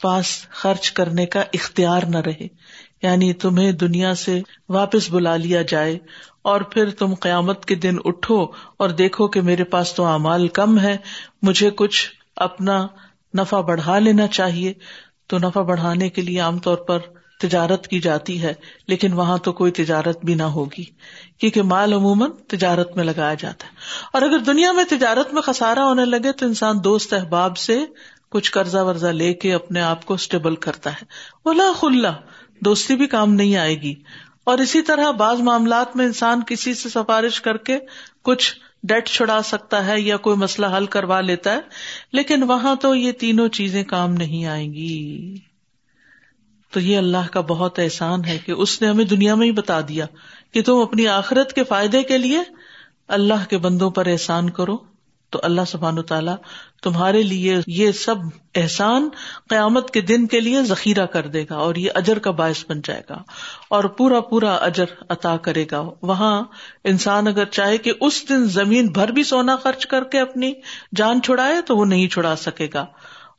پاس 0.02 0.46
خرچ 0.50 0.92
کرنے 0.92 1.26
کا 1.26 1.42
اختیار 1.52 2.02
نہ 2.02 2.18
رہے۔ 2.18 2.46
یعنی 3.02 3.32
تمہیں 3.32 3.72
دنیا 3.72 4.14
سے 4.14 4.40
واپس 4.68 5.10
بلا 5.10 5.36
لیا 5.36 5.62
جائے 5.62 5.98
اور 6.44 6.60
پھر 6.60 6.90
تم 6.90 7.14
قیامت 7.14 7.64
کے 7.64 7.74
دن 7.74 7.96
اٹھو 8.04 8.46
اور 8.76 8.88
دیکھو 8.88 9.28
کہ 9.28 9.40
میرے 9.40 9.64
پاس 9.64 9.94
تو 9.94 10.04
اعمال 10.04 10.48
کم 10.48 10.78
ہے 10.78 10.96
مجھے 11.42 11.70
کچھ 11.70 12.10
اپنا 12.36 12.86
نفع 13.38 13.60
بڑھا 13.60 13.98
لینا 13.98 14.26
چاہیے۔ 14.26 14.72
تو 15.26 15.38
نفع 15.38 15.62
بڑھانے 15.62 16.08
کے 16.08 16.22
لیے 16.22 16.40
عام 16.40 16.58
طور 16.58 16.76
پر 16.76 16.98
تجارت 17.40 17.86
کی 17.86 18.00
جاتی 18.00 18.42
ہے، 18.42 18.54
لیکن 18.88 19.12
وہاں 19.12 19.38
تو 19.38 19.52
کوئی 19.52 19.72
تجارت 19.72 20.24
بھی 20.24 20.34
نہ 20.34 20.42
ہوگی۔ 20.42 20.84
کیونکہ 21.38 21.62
مال 21.62 21.92
عموماً 21.92 22.30
تجارت 22.48 22.96
میں 22.96 23.04
لگایا 23.04 23.34
جاتا 23.34 23.66
ہے۔ 23.66 23.72
اور 24.12 24.22
اگر 24.22 24.38
دنیا 24.38 24.72
میں 24.72 24.84
تجارت 24.84 25.34
میں 25.34 25.42
خسارا 25.42 25.84
ہونے 25.84 26.04
لگے 26.04 26.32
تو 26.32 26.46
انسان 26.46 26.76
دوست 26.84 27.12
احباب 27.12 27.58
سے 27.58 27.84
کچھ 28.30 28.52
قرضہ 28.52 28.78
ورزہ 28.78 29.06
لے 29.06 29.34
کے 29.34 29.54
اپنے 29.54 29.80
آپ 29.80 30.04
کو 30.04 30.14
اسٹیبل 30.14 30.56
کرتا 30.56 30.92
ہے۔ 30.92 31.04
بولا 31.44 31.72
خلا 31.76 32.12
دوستی 32.60 32.96
بھی 32.96 33.06
کام 33.06 33.34
نہیں 33.34 33.56
آئے 33.56 33.82
گی۔ 33.82 33.94
اور 34.44 34.58
اسی 34.58 34.82
طرح 34.82 35.10
بعض 35.10 35.40
معاملات 35.40 35.96
میں 35.96 36.04
انسان 36.04 36.40
کسی 36.46 36.74
سے 36.74 36.88
سفارش 36.88 37.40
کر 37.40 37.56
کے 37.56 37.78
کچھ 38.22 38.54
ڈیٹ 38.82 39.08
چھڑا 39.08 39.42
سکتا 39.42 39.86
ہے 39.86 40.00
یا 40.00 40.16
کوئی 40.16 40.36
مسئلہ 40.36 40.66
حل 40.76 40.86
کروا 40.86 41.20
لیتا 41.20 41.52
ہے، 41.52 41.60
لیکن 42.12 42.42
وہاں 42.42 42.74
تو 42.74 42.94
یہ 42.94 43.12
تینوں 43.12 43.48
چیزیں 43.48 43.84
کام 43.84 44.14
نہیں 44.14 44.46
آئیں 44.46 44.74
گی۔ 44.74 45.36
تو 46.70 46.80
یہ 46.80 46.98
اللہ 46.98 47.32
کا 47.32 47.40
بہت 47.40 47.78
احسان 47.78 48.24
ہے 48.24 48.38
کہ 48.46 48.52
اس 48.52 48.82
نے 48.82 48.88
ہمیں 48.88 49.04
دنیا 49.04 49.34
میں 49.34 49.46
ہی 49.46 49.52
بتا 49.52 49.80
دیا 49.80 50.06
کہ 50.52 50.62
تم 50.62 50.76
اپنی 50.76 51.06
آخرت 51.06 51.52
کے 51.52 51.64
فائدے 51.64 52.02
کے 52.02 52.18
لیے 52.18 52.38
اللہ 53.08 53.48
کے 53.50 53.58
بندوں 53.58 53.90
پر 53.90 54.06
احسان 54.06 54.50
کرو۔ 54.50 54.76
تو 55.30 55.40
اللہ 55.42 55.60
سبحان 55.66 56.02
تعالیٰ 56.02 56.36
تمہارے 56.84 57.22
لیے 57.22 57.56
یہ 57.66 57.92
سب 57.92 58.14
احسان 58.54 59.08
قیامت 59.48 59.90
کے 59.90 60.00
دن 60.00 60.26
کے 60.26 60.40
لیے 60.40 60.62
ذخیرہ 60.62 61.06
کر 61.06 61.26
دے 61.26 61.44
گا 61.50 61.54
اور 61.54 61.74
یہ 61.74 61.90
اجر 61.94 62.18
کا 62.18 62.30
باعث 62.30 62.64
بن 62.68 62.80
جائے 62.84 63.02
گا 63.10 63.22
اور 63.68 63.84
پورا 63.84 64.20
پورا 64.20 64.54
اجر 64.54 64.84
عطا 65.08 65.36
کرے 65.36 65.64
گا۔ 65.70 65.82
وہاں 66.02 66.42
انسان 66.84 67.28
اگر 67.28 67.44
چاہے 67.44 67.78
کہ 67.78 67.92
اس 68.00 68.28
دن 68.28 68.44
زمین 68.44 68.86
بھر 68.86 69.12
بھی 69.12 69.22
سونا 69.22 69.56
خرچ 69.56 69.86
کر 69.86 70.04
کے 70.04 70.20
اپنی 70.20 70.52
جان 70.96 71.22
چھڑائے 71.22 71.60
تو 71.66 71.76
وہ 71.76 71.84
نہیں 71.84 72.08
چھڑا 72.08 72.36
سکے 72.36 72.68
گا۔ 72.74 72.86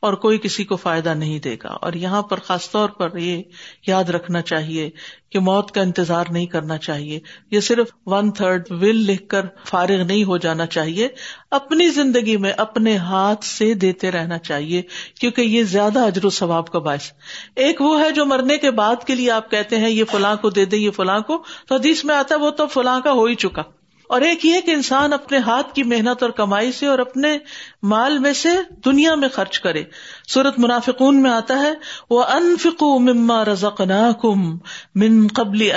اور 0.06 0.14
کوئی 0.14 0.38
کسی 0.38 0.64
کو 0.64 0.76
فائدہ 0.76 1.14
نہیں 1.14 1.40
دے 1.40 1.56
گا۔ 1.64 1.68
اور 1.68 1.94
یہاں 1.94 2.22
پر 2.22 2.40
خاص 2.40 2.72
طور 2.72 2.90
پر 2.90 3.18
یہ 3.18 3.44
یاد 3.88 4.04
رکھنا 4.04 4.42
چاہیے 4.42 4.90
کہ 5.32 5.40
موت 5.40 5.72
کا 5.72 5.82
انتظار 5.82 6.26
نہیں 6.30 6.46
کرنا 6.46 6.78
چاہیے۔ 6.78 7.20
یہ 7.52 7.60
صرف 7.60 7.88
ون 8.06 8.32
تھرڈ 8.32 8.64
ول 8.70 8.96
لکھ 8.96 9.28
کر 9.28 9.46
فارغ 9.66 10.04
نہیں 10.04 10.24
ہو 10.24 10.38
جانا 10.38 10.66
چاہیے۔ 10.66 11.08
اپنی 11.52 11.88
زندگی 11.88 12.38
میں 12.38 12.52
اپنے 12.58 12.98
ہاتھ 12.98 13.46
سے 13.46 13.74
دیتے 13.74 14.12
رہنا 14.12 14.38
چاہیے، 14.38 14.82
کیونکہ 15.20 15.42
یہ 15.42 15.64
زیادہ 15.64 16.00
اجر 16.00 16.26
و 16.26 16.30
ثواب 16.30 16.68
کا 16.68 16.80
باعث۔ 16.80 17.12
ایک 17.56 17.82
وہ 17.82 18.00
ہے 18.00 18.12
جو 18.12 18.26
مرنے 18.26 18.58
کے 18.58 18.72
بعد 18.72 19.04
کے 19.08 19.16
لیے 19.16 19.32
آپ 19.32 19.52
کہتے 19.52 19.78
ہیں، 19.78 19.90
یہ 19.90 20.04
فلاں 20.12 20.36
کو 20.36 20.50
دے 20.50 20.66
دے، 20.66 20.78
یہ 20.78 20.92
فلاں 20.92 21.20
کو۔ 21.20 21.44
تو 21.68 21.76
حدیث 21.76 22.06
میں 22.06 22.16
آتا 22.16 22.36
ہے، 22.36 22.40
وہ 22.40 22.50
تو 22.50 22.68
فلاں 22.68 23.00
کا 23.02 23.12
ہو 23.12 23.26
ہی 23.26 23.36
چکا۔ 23.36 23.64
اور 24.10 24.22
ایک 24.22 24.46
یہ 24.46 24.62
کہ 24.62 24.72
انسان 24.72 25.14
اپنے 25.14 25.38
ہاتھ 25.38 25.74
کی 25.74 25.84
محنت 25.84 26.24
اور 26.24 26.32
کمائی 26.32 26.72
سے 26.72 26.88
اور 26.88 27.00
اپنے 27.00 27.38
مال 27.84 28.20
میں 28.20 28.34
سے 28.34 28.50
دنیا 28.86 29.16
میں 29.16 29.30
خرچ 29.30 29.60
کرے۔ 29.60 29.84
سورت 30.28 30.60
منافقون 30.60 31.22
میں 31.22 31.32
آتا 31.32 31.60
ہے 31.60 31.74
وہ 32.10 32.24
انفکو 32.24 33.00
مما 33.00 33.46
رزق 33.46 33.82
کم 34.22 34.58
من 34.96 35.28
قبل 35.28 35.72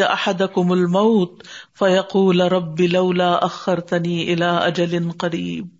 احد 0.00 0.42
کم 0.54 0.72
المعت 0.72 1.42
فیقول 1.78 2.40
رب 2.40 2.80
لولا 2.80 3.32
اخر 3.32 3.80
تنی 3.80 4.32
الا 4.32 4.56
اجل 4.56 5.10
قریب 5.10 5.77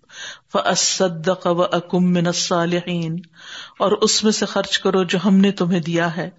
و 0.53 1.63
اکم 1.71 2.11
من 2.13 2.27
الصالحین 2.27 3.19
اور 3.79 3.91
اس 3.91 4.23
میں 4.23 4.31
سے 4.31 4.45
خرچ 4.45 4.79
کرو 4.79 5.03
جو 5.03 5.17
ہم 5.25 5.37
نے 5.37 5.51
تمہیں 5.51 5.79
دیا 5.79 6.17
ہے۔ 6.17 6.29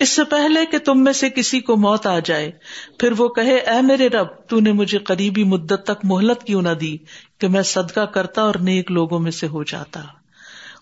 اس 0.00 0.08
سے 0.08 0.24
پہلے 0.24 0.66
کہ 0.66 0.78
تم 0.78 1.04
میں 1.04 1.12
سے 1.12 1.30
کسی 1.30 1.60
کو 1.60 1.76
موت 1.76 2.06
آ 2.06 2.18
جائے، 2.18 2.50
پھر 2.98 3.12
وہ 3.18 3.28
کہے، 3.28 3.56
اے 3.56 3.82
میرے 3.82 4.08
رب، 4.08 4.26
تو 4.48 4.60
نے 4.60 4.72
مجھے 4.72 4.98
قریبی 4.98 5.44
مدت 5.44 5.84
تک 5.84 6.04
مہلت 6.04 6.44
کیوں 6.44 6.62
نہ 6.62 6.68
دی 6.68 6.96
کہ 7.38 7.48
میں 7.48 7.62
صدقہ 7.62 8.00
کرتا 8.00 8.42
اور 8.42 8.54
نیک 8.54 8.90
لوگوں 8.90 9.18
میں 9.18 9.30
سے 9.30 9.46
ہو 9.46 9.62
جاتا؟ 9.62 10.00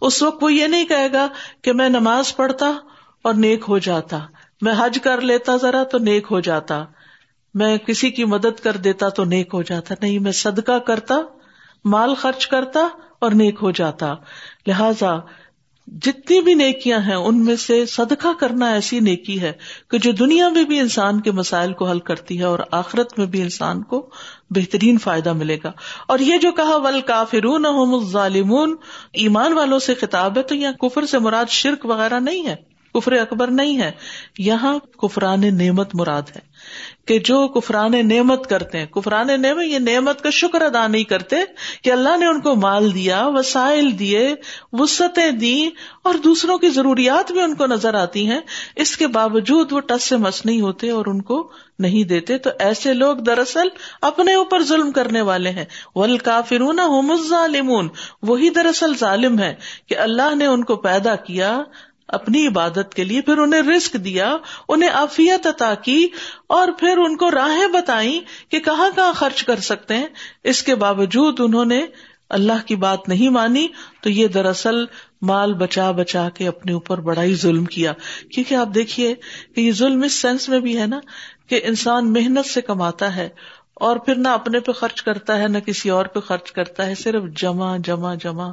اس 0.00 0.22
وقت 0.22 0.42
وہ 0.42 0.52
یہ 0.52 0.66
نہیں 0.66 0.84
کہے 0.84 1.12
گا 1.12 1.28
کہ 1.62 1.72
میں 1.72 1.88
نماز 1.88 2.36
پڑھتا 2.36 2.72
اور 3.22 3.34
نیک 3.34 3.64
ہو 3.68 3.78
جاتا، 3.78 4.18
میں 4.60 4.74
حج 4.78 4.98
کر 5.02 5.20
لیتا 5.20 5.56
ذرا 5.56 5.84
تو 5.84 5.98
نیک 5.98 6.26
ہو 6.30 6.40
جاتا، 6.40 6.84
میں 7.54 7.78
کسی 7.78 8.10
کی 8.10 8.24
مدد 8.24 8.60
کر 8.60 8.76
دیتا 8.76 9.08
تو 9.08 9.24
نیک 9.24 9.48
ہو 9.52 9.62
جاتا، 9.62 9.94
نہیں، 10.02 10.18
میں 10.18 10.32
صدقہ 10.32 10.78
کرتا 10.78 11.14
مال 11.86 12.14
خرچ 12.14 12.46
کرتا 12.46 12.88
اور 13.18 13.30
نیک 13.30 13.58
ہو 13.62 13.70
جاتا۔ 13.70 14.14
لہذا 14.66 15.16
جتنی 16.02 16.40
بھی 16.40 16.54
نیکیاں 16.54 16.98
ہیں، 16.98 17.14
ان 17.14 17.44
میں 17.44 17.56
سے 17.56 17.86
صدقہ 17.86 18.28
کرنا 18.40 18.68
ایسی 18.68 19.00
نیکی 19.00 19.40
ہے 19.40 19.52
کہ 19.90 19.98
جو 19.98 20.12
دنیا 20.12 20.48
میں 20.48 20.64
بھی 20.64 20.80
انسان 20.80 21.20
کے 21.20 21.30
مسائل 21.30 21.72
کو 21.72 21.88
حل 21.88 21.98
کرتی 21.98 22.38
ہے 22.38 22.44
اور 22.44 22.58
آخرت 22.70 23.18
میں 23.18 23.26
بھی 23.26 23.42
انسان 23.42 23.82
کو 23.82 24.10
بہترین 24.50 24.98
فائدہ 24.98 25.32
ملے 25.32 25.58
گا۔ 25.64 25.72
اور 26.08 26.18
یہ 26.18 26.38
جو 26.38 26.52
کہا، 26.52 26.76
ول 26.76 27.00
کافرون 27.00 27.64
ظالمون 28.10 28.76
ایمان 29.12 29.52
والوں 29.52 29.78
سے 29.78 29.94
خطاب 29.94 30.38
ہے 30.38 30.42
تو 30.42 30.54
یہاں 30.54 30.72
کفر 30.72 31.06
سے 31.06 31.18
مراد 31.18 31.44
شرک 31.48 31.86
وغیرہ 31.86 32.20
نہیں 32.20 32.46
ہے، 32.46 32.56
کفر 32.94 33.12
اکبر 33.12 33.46
نہیں 33.46 33.78
ہے۔ 33.78 33.92
یہاں 34.38 34.78
کفران 34.78 35.58
نعمت 35.58 35.94
مراد 35.94 36.22
ہے۔ 36.36 36.55
کہ 37.06 37.18
جو 37.18 37.48
کفران 37.48 38.08
نعمت 38.08 38.46
کرتے 38.46 38.78
ہیں، 38.78 38.86
کفران 38.86 39.42
نعمت، 39.42 39.64
یہ 39.64 39.78
نعمت 39.78 40.22
کا 40.22 40.30
شکر 40.30 40.62
ادا 40.62 40.86
نہیں 40.86 41.04
کرتے 41.04 41.36
کہ 41.82 41.92
اللہ 41.92 42.16
نے 42.16 42.26
ان 42.26 42.40
کو 42.40 42.54
مال 42.54 42.94
دیا، 42.94 43.26
وسائل 43.26 43.98
دیے 43.98 44.34
وسطیں 44.72 45.30
دی 45.30 45.68
اور 46.02 46.14
دوسروں 46.14 46.58
کی 46.58 46.68
ضروریات 46.68 47.32
بھی 47.32 47.40
ان 47.40 47.54
کو 47.54 47.66
نظر 47.66 47.94
آتی 47.94 48.30
ہیں۔ 48.30 48.40
اس 48.76 48.96
کے 48.96 49.06
باوجود 49.06 49.72
وہ 49.72 49.80
ٹس 49.80 50.02
سے 50.02 50.16
مس 50.16 50.46
نہیں 50.46 50.60
ہوتے 50.60 50.90
اور 50.90 51.06
ان 51.06 51.22
کو 51.22 51.50
نہیں 51.78 52.04
دیتے۔ 52.04 52.38
تو 52.38 52.50
ایسے 52.58 52.92
لوگ 52.92 53.16
دراصل 53.16 53.68
اپنے 54.02 54.34
اوپر 54.34 54.62
ظلم 54.62 54.90
کرنے 54.90 55.20
والے 55.20 55.50
ہیں۔ 55.50 55.64
ول 55.94 56.18
کافرون 56.18 56.78
ظالمون 57.28 57.88
وہی 58.22 58.50
دراصل 58.50 58.96
ظالم 58.96 59.38
ہے 59.38 59.54
کہ 59.88 59.98
اللہ 59.98 60.34
نے 60.34 60.46
ان 60.46 60.64
کو 60.64 60.76
پیدا 60.76 61.16
کیا 61.16 61.62
اپنی 62.08 62.46
عبادت 62.46 62.94
کے 62.94 63.04
لیے 63.04 63.20
پھر 63.20 63.38
انہیں 63.38 63.62
رسک 63.62 63.94
دیا، 63.94 64.36
انہیں 64.68 64.90
عافیت 64.90 65.46
عطا 65.46 65.74
کی، 65.74 66.08
اور 66.46 66.68
پھر 66.78 66.98
ان 66.98 67.16
کو 67.16 67.30
راہیں 67.30 67.66
بتائی 67.66 68.20
کہ 68.48 68.60
کہاں 68.60 68.90
کہاں 68.96 69.12
خرچ 69.12 69.44
کر 69.44 69.60
سکتے 69.60 69.94
ہیں۔ 69.94 70.06
اس 70.44 70.62
کے 70.62 70.74
باوجود 70.74 71.40
انہوں 71.40 71.64
نے 71.64 71.86
اللہ 72.28 72.66
کی 72.66 72.76
بات 72.76 73.08
نہیں 73.08 73.28
مانی، 73.28 73.66
تو 74.00 74.10
یہ 74.10 74.28
دراصل 74.28 74.84
مال 75.22 75.54
بچا 75.54 75.90
بچا 75.90 76.28
کے 76.34 76.48
اپنے 76.48 76.72
اوپر 76.72 77.00
بڑا 77.00 77.22
ہی 77.22 77.34
ظلم 77.34 77.64
کیا۔ 77.64 77.92
کیونکہ 78.30 78.54
آپ 78.54 78.68
دیکھیے 78.74 79.14
کہ 79.54 79.60
یہ 79.60 79.72
ظلم 79.72 80.02
اس 80.02 80.12
سینس 80.12 80.48
میں 80.48 80.60
بھی 80.60 80.78
ہے 80.78 80.86
نا 80.86 81.00
کہ 81.46 81.60
انسان 81.64 82.12
محنت 82.12 82.46
سے 82.46 82.60
کماتا 82.60 83.16
ہے 83.16 83.28
اور 83.74 83.96
پھر 83.96 84.14
نہ 84.14 84.28
اپنے 84.28 84.60
پہ 84.60 84.72
خرچ 84.72 85.02
کرتا 85.02 85.38
ہے، 85.38 85.48
نہ 85.48 85.58
کسی 85.58 85.90
اور 85.90 86.06
پہ 86.06 86.20
خرچ 86.20 86.52
کرتا 86.52 86.86
ہے، 86.86 86.94
صرف 86.94 87.22
جمع 87.36 87.76
جمع 87.76 88.14
جمع 88.14 88.50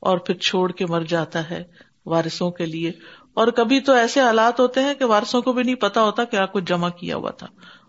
اور 0.00 0.18
پھر 0.18 0.34
چھوڑ 0.34 0.72
کے 0.72 0.86
مر 0.86 1.00
جاتا 1.00 1.50
ہے۔ 1.50 1.89
وارثوں 2.06 2.50
کے 2.50 2.66
لیے۔ 2.66 2.92
اور 3.34 3.48
کبھی 3.48 3.80
تو 3.80 3.92
ایسے 3.92 4.20
حالات 4.20 4.60
ہوتے 4.60 4.80
ہیں 4.80 4.94
کہ 4.94 5.04
وارثوں 5.04 5.42
کو 5.42 5.52
بھی 5.52 5.62
نہیں 5.62 5.74
پتا 5.74 6.02
ہوتا 6.02 6.24
کیا 6.24 6.46
کچھ 6.46 6.64
جمع 6.64 6.88
کیا 6.88 7.16
ہوا 7.16 7.30
تھا۔ 7.30 7.46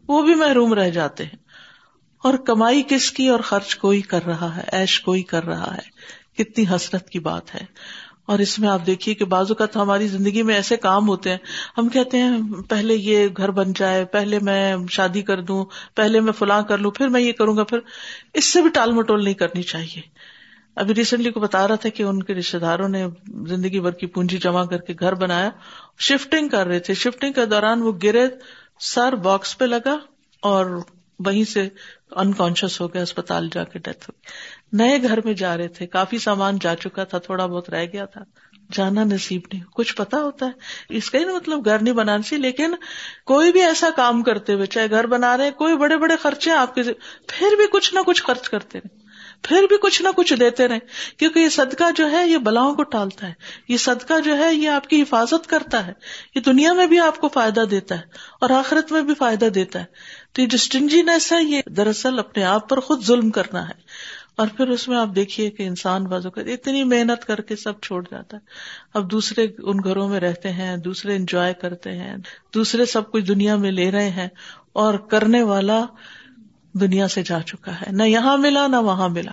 وہ 0.08 0.22
بھی 0.22 0.36
محروم 0.36 0.74
رہ 0.74 0.90
جاتے 0.90 1.24
ہیں۔ 1.24 1.36
اور 2.24 2.34
کمائی 2.34 2.84
کس 2.88 3.12
کی 3.12 3.28
اور 3.28 3.40
خرچ 3.40 3.76
کوئی 3.76 4.02
کر 4.02 4.26
رہا 4.26 4.58
ہے؟ 4.58 4.62
ایش 4.72 5.02
کوئی 5.02 5.24
کر 5.24 5.44
رہا 5.44 5.78
ہے؟ 5.78 6.02
کتنی 6.44 6.66
حسرت 6.76 7.10
کی 7.10 7.20
بات 7.20 7.56
ہے۔ 7.56 7.66
اور 8.26 8.40
اس 8.40 8.60
میں 8.60 8.70
آپ 8.70 8.86
دیکھیے 8.86 9.16
کہ 9.16 9.26
بازو 9.26 9.56
کا 9.56 9.66
تو 9.66 9.82
ہماری 9.82 10.08
زندگی 10.08 10.42
میں 10.42 10.56
ایسے 10.56 10.78
کام 10.78 11.08
ہوتے 11.08 11.30
ہیں۔ 11.30 11.38
ہم 11.78 11.90
کہتے 11.90 12.18
ہیں، 12.18 12.42
پہلے 12.70 12.96
یہ 12.96 13.28
گھر 13.38 13.52
بن 13.52 13.74
جائے، 13.76 14.06
پہلے 14.06 14.40
میں 14.40 14.76
شادی 14.90 15.22
کر 15.22 15.42
دوں، 15.42 15.66
پہلے 15.96 16.20
میں 16.20 16.32
فلاں 16.32 16.62
کر 16.62 16.78
لوں، 16.78 16.92
پھر 16.92 17.08
میں 17.08 17.22
یہ 17.22 17.32
کروں 17.32 17.58
گا، 17.58 17.64
پھر 17.64 17.80
اس 18.34 18.46
سے 18.46 18.62
بھی 18.62 18.70
ٹال 18.70 18.92
مٹول 18.92 19.24
نہیں 19.24 19.34
کرنی 19.34 19.64
چاہیے۔ 19.64 20.02
ابھی 20.76 20.96
ریسنٹلی 20.96 21.32
کو 21.32 21.40
بتا 21.40 21.68
رہا 21.68 21.76
تھا 21.76 21.90
کہ 21.90 22.04
ان 22.04 22.24
کے 22.24 22.34
رشتے 22.34 22.60
داروں 22.60 22.90
نے 22.90 23.08
زندگی 23.48 23.80
بھر 23.80 23.92
کی 23.92 24.06
پونجی 24.06 24.38
جمع 24.38 24.66
کر 24.66 24.78
کے 24.78 24.94
گھر 25.00 25.14
بنایا 25.14 25.50
شفٹنگ 26.00 26.50
کر 26.50 26.68
رہے 26.68 26.80
تھے 26.80 26.94
شفٹنگ 26.94 27.34
کے 27.34 27.46
دوران 27.46 27.82
وہ 27.82 27.92
گرے 28.04 28.28
سر 28.80 29.16
باکس 29.16 29.58
پہ 29.58 29.66
لگا 29.66 29.98
اور 30.42 30.66
وہیں 31.26 31.44
سے 31.44 31.70
انکانشیس 32.12 32.82
ہو 32.82 32.94
گیا 32.94 33.02
اسپتال 33.02 33.50
جا 33.52 33.64
کے 33.64 33.80
ڈیتھ 33.80 34.10
ہو 34.10 34.12
گئی۔ 34.12 34.32
نئے 34.78 35.10
گھر 35.10 35.20
میں 35.26 35.34
جا 35.34 35.58
رہے 35.58 35.68
تھے، 35.68 35.88
کافی 35.88 36.18
سامان 36.18 36.58
جا 36.62 36.76
چکا 36.76 37.04
تھا، 37.04 37.18
تھوڑا 37.18 37.46
بہت 37.46 37.70
رہ 37.70 37.86
گیا 37.94 38.06
تھا۔ 38.06 38.22
جانا 38.72 39.04
نصیب 39.04 39.42
نہیں، 39.54 39.64
کچھ 39.74 39.96
پتا 39.96 40.18
ہوتا 40.18 40.46
ہے۔ 40.46 40.52
اس 40.90 41.12
کا 41.12 41.18
ہی 41.18 41.24
نا 41.24 41.34
مطلب 41.34 41.66
گھر 41.66 41.80
نہیں 41.80 41.94
بنانا 41.94 42.22
سی 42.22 42.38
لیکن 42.38 42.76
کوئی 43.26 43.52
بھی 43.52 43.62
ایسا 43.62 43.90
کام 43.96 44.24
کرتے 44.24 44.54
ہوئے، 44.54 44.66
چاہے 44.66 44.90
گھر 44.90 45.06
بنا 45.06 45.38
رہے، 45.38 45.52
کوئی 45.52 45.78
بڑے 45.78 45.98
بڑے 45.98 46.16
خرچے 46.16 46.52
آپ 46.52 46.76
کے 46.76 46.84
پھر 47.28 47.56
بھی 47.58 47.66
کچھ 47.72 47.94
نہ 47.94 48.00
کچھ 48.06 48.24
خرچ 48.24 48.50
کرتے 48.50 48.80
رہے۔ 48.80 49.01
پھر 49.42 49.64
بھی 49.70 49.76
کچھ 49.82 50.02
نہ 50.02 50.08
کچھ 50.16 50.34
دیتے 50.34 50.68
رہے، 50.68 50.80
کیونکہ 51.18 51.40
یہ 51.40 51.50
صدقہ 51.50 51.84
جو 51.96 52.12
ہے، 52.12 52.28
یہ 52.28 52.38
بلاؤں 52.38 52.76
کو 52.76 52.84
ٹالتا 52.84 53.28
ہے۔ 53.28 53.34
یہ 53.68 53.78
صدقہ 53.78 54.20
جو 54.20 54.38
ہے، 54.38 54.56
یہ 54.56 54.70
آپ 54.70 54.88
کی 54.88 55.02
حفاظت 55.02 55.48
کرتا 55.48 55.88
ہے۔ 55.88 55.94
یہ 56.36 56.42
دنیا 56.42 56.74
میں 56.74 56.88
بھی 56.88 57.00
آپ 57.00 57.18
کو 57.18 57.30
فائدہ 57.30 57.60
دیتا 57.60 57.96
ہے 57.96 58.02
اور 58.42 58.50
آخرت 58.50 58.92
میں 58.92 59.02
بھی 59.02 59.14
فائدہ 59.14 59.46
دیتا 59.46 59.80
ہے۔ 59.80 59.86
تو 60.34 60.42
یہ 60.42 60.48
جو 60.48 60.56
اسٹنجینس 60.56 61.32
ہے، 61.32 61.44
یہ 61.44 61.62
دراصل 61.66 62.20
اپنے 62.20 62.44
آپ 62.44 62.70
پر 62.70 62.80
خود 62.80 63.06
ظلم 63.06 63.30
کرنا 63.30 63.70
ہے۔ 63.70 63.82
اور 64.36 64.48
پھر 64.58 64.68
اس 64.68 64.88
میں 64.88 64.98
آپ 64.98 65.08
دیکھیے 65.16 65.50
کہ 65.50 65.64
انسان 65.64 66.04
بازو 66.04 66.30
کا 66.30 66.42
اتنی 66.42 66.84
محنت 66.84 67.26
کر 67.26 67.42
کے 67.42 67.56
سب 67.56 67.82
چھوڑ 67.82 68.04
جاتا 68.12 68.38
ہے۔ 68.38 68.42
اب 68.94 69.12
دوسرے 69.12 69.48
ان 69.64 69.78
گھروں 69.84 70.10
میں 70.10 70.20
رہتے 70.20 70.52
ہیں، 70.52 70.78
دوسرے 70.78 71.16
انجوائے 71.16 71.54
کرتے 71.54 71.92
ہیں، 71.92 72.18
دوسرے 72.54 72.86
سب 72.86 73.12
کچھ 73.12 73.24
دنیا 73.24 73.56
میں 73.56 73.72
لے 73.72 73.92
رہے 73.92 74.10
ہیں 74.10 74.28
اور 74.74 74.94
کرنے 74.94 75.44
والا 75.44 75.86
دنیا 76.74 77.08
سے 77.08 77.24
جا 77.24 77.42
چکا 77.42 77.82
ہے، 77.82 77.86
نہ 77.92 78.04
یہاں 78.04 78.38
ملا، 78.38 78.68
نہ 78.68 78.76
وہاں 78.76 79.10
ملا۔ 79.10 79.32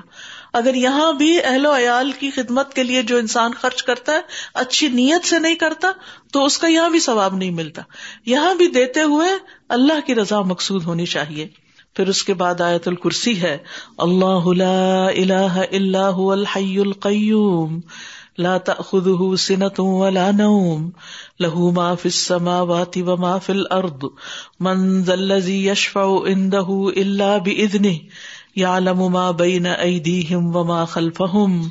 اگر 0.52 0.74
یہاں 0.74 1.12
بھی 1.12 1.44
اہل 1.44 1.66
و 1.66 1.78
عیال 1.78 2.12
کی 2.12 2.30
خدمت 2.30 2.74
کے 2.74 2.82
لیے 2.82 3.02
جو 3.02 3.16
انسان 3.16 3.50
خرچ 3.54 3.82
کرتا 3.82 4.12
ہے، 4.12 4.20
اچھی 4.54 4.88
نیت 4.88 5.26
سے 5.26 5.38
نہیں 5.38 5.54
کرتا، 5.54 5.88
تو 6.32 6.44
اس 6.44 6.58
کا 6.58 6.66
یہاں 6.66 6.90
بھی 6.90 7.00
ثواب 7.00 7.36
نہیں 7.36 7.50
ملتا۔ 7.50 7.82
یہاں 8.26 8.54
بھی 8.54 8.66
دیتے 8.66 9.02
ہوئے 9.02 9.30
اللہ 9.68 10.06
کی 10.06 10.14
رضا 10.14 10.40
مقصود 10.40 10.84
ہونی 10.84 11.06
چاہیے۔ 11.06 11.48
پھر 11.94 12.08
اس 12.08 12.22
کے 12.22 12.34
بعد 12.34 12.60
آیت 12.60 12.88
الکرسی 12.88 13.42
ہے، 13.42 13.58
اللہ 13.98 14.46
اللہ 14.46 15.60
اللہ 15.72 16.18
الحی 16.18 16.78
القیوم۔ 16.78 17.80
لا 18.38 18.58
تأخذه 18.58 19.34
سنة 19.34 19.80
ولا 19.80 20.32
نوم. 20.32 20.92
له 21.40 21.70
ما 21.70 21.94
في 21.94 22.06
السماوات 22.06 22.98
وما 22.98 23.38
في 23.38 23.52
الأرض. 23.52 24.10
من 24.60 25.02
ذا 25.02 25.14
الذي 25.14 25.66
يشفع 25.66 26.24
عنده 26.26 26.92
إلا 26.96 27.38
بإذنه، 27.38 27.98
يعلم 28.56 29.12
ما 29.12 29.30
بين 29.30 29.66
أيديهم 29.66 30.56
وما 30.56 30.84
خلفهم، 30.84 31.70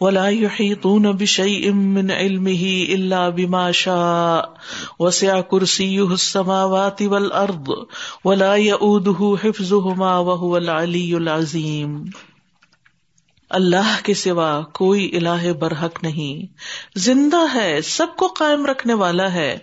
ولا 0.00 0.28
يحيطون 0.28 1.12
بشيء 1.12 1.72
من 1.72 2.10
علمه 2.10 2.86
إلا 2.88 3.28
بما 3.28 3.72
شاء. 3.72 4.54
وسع 4.98 5.40
كرسيه 5.40 6.12
السماوات 6.12 7.02
والأرض، 7.02 7.68
ولا 8.24 8.54
يؤوده 8.54 9.36
حفظهما 9.42 10.18
وهو 10.18 10.56
العلي 10.56 11.16
العظيم. 11.16 12.10
اللہ 13.52 14.04
کے 14.04 14.14
سوا 14.14 14.62
کوئی 14.62 15.16
الہ 15.16 15.52
برحق 15.52 16.02
نہیں۔ 16.02 16.52
زندہ 16.98 17.54
ہے، 17.54 17.80
سب 17.82 18.06
کو 18.16 18.26
قائم 18.26 18.66
رکھنے 18.66 18.94
والا 18.94 19.32
ہے۔ 19.32 19.58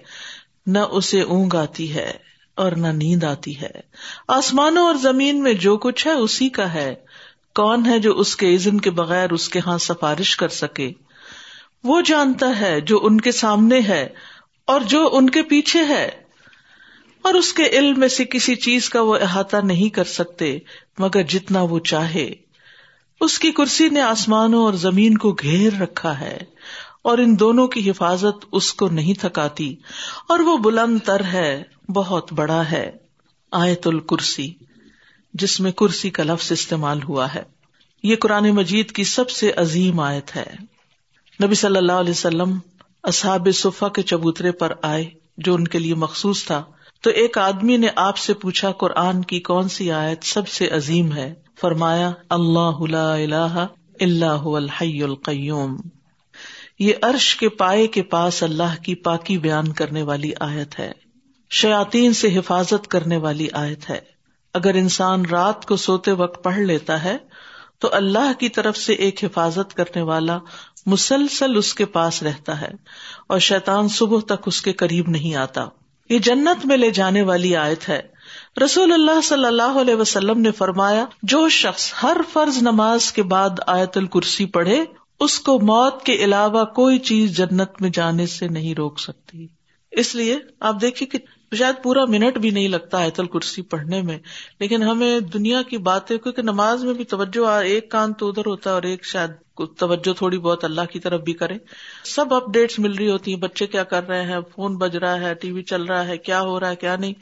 نہ 0.65 0.79
اسے 0.79 1.21
اونگ 1.21 1.55
آتی 1.55 1.93
ہے 1.93 2.13
اور 2.55 2.71
نہ 2.71 2.87
نیند 2.87 3.23
آتی 3.23 3.61
ہے۔ 3.61 3.71
آسمانوں 4.27 4.87
اور 4.87 4.95
زمین 4.95 5.43
میں 5.43 5.53
جو 5.53 5.77
کچھ 5.77 6.07
ہے، 6.07 6.11
اسی 6.11 6.49
کا 6.49 6.73
ہے۔ 6.73 6.95
کون 7.55 7.85
ہے 7.85 7.99
جو 7.99 8.19
اس 8.19 8.35
کے 8.35 8.55
عزن 8.55 8.79
کے 8.79 8.91
بغیر 8.91 9.29
اس 9.29 9.49
کے 9.49 9.59
ہاں 9.59 9.77
سفارش 9.77 10.37
کر 10.37 10.47
سکے؟ 10.47 10.91
وہ 11.83 12.01
جانتا 12.01 12.59
ہے 12.59 12.81
جو 12.81 12.99
ان 13.03 13.21
کے 13.21 13.31
سامنے 13.31 13.79
ہے 13.79 14.07
اور 14.65 14.81
جو 14.81 15.09
ان 15.11 15.29
کے 15.29 15.43
پیچھے 15.43 15.83
ہے۔ 15.83 16.09
اور 17.21 17.33
اس 17.33 17.53
کے 17.53 17.63
علم 17.63 17.99
میں 17.99 18.07
سے 18.07 18.25
کسی 18.25 18.55
چیز 18.55 18.89
کا 18.89 19.01
وہ 19.01 19.17
احاطہ 19.21 19.57
نہیں 19.63 19.89
کر 19.89 20.03
سکتے، 20.03 20.59
مگر 20.97 21.23
جتنا 21.23 21.61
وہ 21.61 21.79
چاہے۔ 21.79 22.48
اس 23.19 23.39
کی 23.39 23.51
کرسی 23.51 23.89
نے 23.89 24.01
آسمانوں 24.01 24.65
اور 24.65 24.73
زمین 24.73 25.17
کو 25.17 25.31
گھیر 25.31 25.73
رکھا 25.81 26.19
ہے 26.19 26.37
اور 27.01 27.17
ان 27.17 27.39
دونوں 27.39 27.67
کی 27.67 27.89
حفاظت 27.89 28.45
اس 28.51 28.73
کو 28.73 28.89
نہیں 28.89 29.13
تھکاتی 29.13 29.75
اور 30.27 30.39
وہ 30.39 30.57
بلند 30.57 30.99
تر 30.99 31.23
ہے، 31.23 31.63
بہت 31.89 32.33
بڑا 32.33 32.71
ہے، 32.71 32.91
آیت 33.51 33.87
الکرسی، 33.87 34.53
جس 35.33 35.59
میں 35.59 35.71
کرسی 35.71 36.09
کا 36.09 36.23
لفظ 36.23 36.51
استعمال 36.51 37.03
ہوا 37.03 37.33
ہے۔ 37.33 37.43
یہ 38.03 38.15
قرآن 38.15 38.49
مجید 38.49 38.91
کی 38.91 39.03
سب 39.03 39.29
سے 39.29 39.51
عظیم 39.51 39.99
آیت 39.99 40.35
ہے۔ 40.35 40.53
نبی 41.43 41.55
صلی 41.55 41.77
اللہ 41.77 41.91
علیہ 41.91 42.11
وسلم 42.11 42.59
اصحاب 43.03 43.47
صفا 43.53 43.89
کے 43.89 44.01
چبوترے 44.01 44.51
پر 44.51 44.73
آئے، 44.81 45.09
جو 45.37 45.55
ان 45.55 45.67
کے 45.67 45.79
لیے 45.79 45.95
مخصوص 45.95 46.45
تھا۔ 46.45 46.63
تو 47.01 47.09
ایک 47.09 47.37
آدمی 47.37 47.77
نے 47.77 47.87
آپ 47.95 48.17
سے 48.17 48.33
پوچھا، 48.33 48.71
قرآن 48.71 49.21
کی 49.21 49.39
کون 49.39 49.69
سی 49.69 49.91
آیت 49.91 50.23
سب 50.23 50.47
سے 50.47 50.69
عظیم 50.69 51.13
ہے؟ 51.13 51.33
فرمایا، 51.61 52.11
اللہ 52.29 52.93
اللہ 52.93 53.65
اللہ 53.99 54.25
الحی 54.25 55.03
القیوم۔ 55.03 55.77
یہ 56.79 56.93
عرش 57.01 57.35
کے 57.35 57.49
پائے 57.49 57.87
کے 57.87 58.03
پاس 58.03 58.43
اللہ 58.43 58.83
کی 58.83 58.95
پاکی 58.95 59.37
بیان 59.37 59.71
کرنے 59.71 60.01
والی 60.01 60.31
آیت 60.39 60.79
ہے۔ 60.79 60.91
شیاتین 61.49 62.13
سے 62.13 62.37
حفاظت 62.37 62.87
کرنے 62.87 63.17
والی 63.17 63.47
آیت 63.53 63.89
ہے۔ 63.89 63.99
اگر 64.53 64.73
انسان 64.73 65.25
رات 65.25 65.65
کو 65.65 65.75
سوتے 65.75 66.11
وقت 66.11 66.43
پڑھ 66.43 66.59
لیتا 66.59 67.03
ہے، 67.03 67.17
تو 67.79 67.89
اللہ 67.91 68.33
کی 68.39 68.49
طرف 68.49 68.77
سے 68.77 68.93
ایک 68.93 69.23
حفاظت 69.23 69.73
کرنے 69.73 70.01
والا 70.01 70.39
مسلسل 70.85 71.57
اس 71.57 71.73
کے 71.73 71.85
پاس 71.85 72.23
رہتا 72.23 72.61
ہے 72.61 72.69
اور 73.27 73.39
شیطان 73.39 73.87
صبح 73.87 74.19
تک 74.27 74.43
اس 74.45 74.61
کے 74.61 74.73
قریب 74.73 75.07
نہیں 75.07 75.35
آتا۔ 75.35 75.65
یہ 76.09 76.19
جنت 76.19 76.65
میں 76.65 76.77
لے 76.77 76.91
جانے 76.91 77.21
والی 77.21 77.55
آیت 77.55 77.89
ہے۔ 77.89 78.01
رسول 78.63 78.93
اللہ 78.93 79.21
صلی 79.21 79.45
اللہ 79.45 79.77
علیہ 79.81 79.95
وسلم 79.95 80.41
نے 80.41 80.51
فرمایا، 80.51 81.05
جو 81.23 81.49
شخص 81.49 81.93
ہر 82.03 82.17
فرض 82.33 82.61
نماز 82.61 83.11
کے 83.11 83.23
بعد 83.23 83.49
آیت 83.67 83.97
الکرسی 83.97 84.45
پڑھے، 84.45 84.85
اس 85.19 85.39
کو 85.39 85.59
موت 85.59 86.03
کے 86.03 86.13
علاوہ 86.13 86.65
کوئی 86.65 86.99
چیز 86.99 87.37
جنت 87.37 87.81
میں 87.81 87.89
جانے 87.89 88.25
سے 88.25 88.47
نہیں 88.47 88.75
روک 88.75 88.99
سکتی۔ 88.99 89.47
اس 89.91 90.15
لیے 90.15 90.39
آپ 90.59 90.81
دیکھیے 90.81 91.07
کہ 91.07 91.17
شاید 91.55 91.75
پورا 91.83 92.05
منٹ 92.05 92.37
بھی 92.37 92.49
نہیں 92.49 92.67
لگتا 92.67 92.97
آیت 92.97 93.19
الکرسی 93.19 93.61
پڑھنے 93.61 94.01
میں، 94.01 94.17
لیکن 94.59 94.83
ہمیں 94.83 95.19
دنیا 95.19 95.61
کی 95.61 95.77
باتیں، 95.77 96.17
کیونکہ 96.17 96.41
نماز 96.41 96.83
میں 96.83 96.93
بھی 96.93 97.03
توجہ 97.03 97.47
ایک 97.47 97.91
کان 97.91 98.13
تو 98.13 98.29
ادھر 98.29 98.45
ہوتا 98.45 98.69
ہے 98.69 98.75
اور 98.75 98.83
ایک 98.83 99.05
شاید 99.05 99.31
توجہ 99.77 100.13
تھوڑی 100.13 100.37
بہت 100.37 100.63
اللہ 100.63 100.81
کی 100.91 100.99
طرف 100.99 101.21
بھی 101.21 101.33
کرے۔ 101.33 101.53
سب 102.03 102.33
اپ 102.33 102.51
ڈیٹس 102.53 102.79
مل 102.79 102.91
رہی 102.91 103.11
ہوتی 103.11 103.33
ہیں، 103.33 103.39
بچے 103.39 103.67
کیا 103.67 103.83
کر 103.83 104.07
رہے 104.07 104.25
ہیں، 104.25 104.39
فون 104.55 104.77
بج 104.77 104.97
رہا 104.97 105.19
ہے، 105.19 105.33
ٹی 105.33 105.51
وی 105.51 105.63
چل 105.63 105.83
رہا 105.83 106.07
ہے، 106.07 106.17
کیا 106.17 106.41
ہو 106.41 106.59
رہا 106.59 106.69
ہے، 106.69 106.75
کیا 106.75 106.95
نہیں۔ 106.95 107.13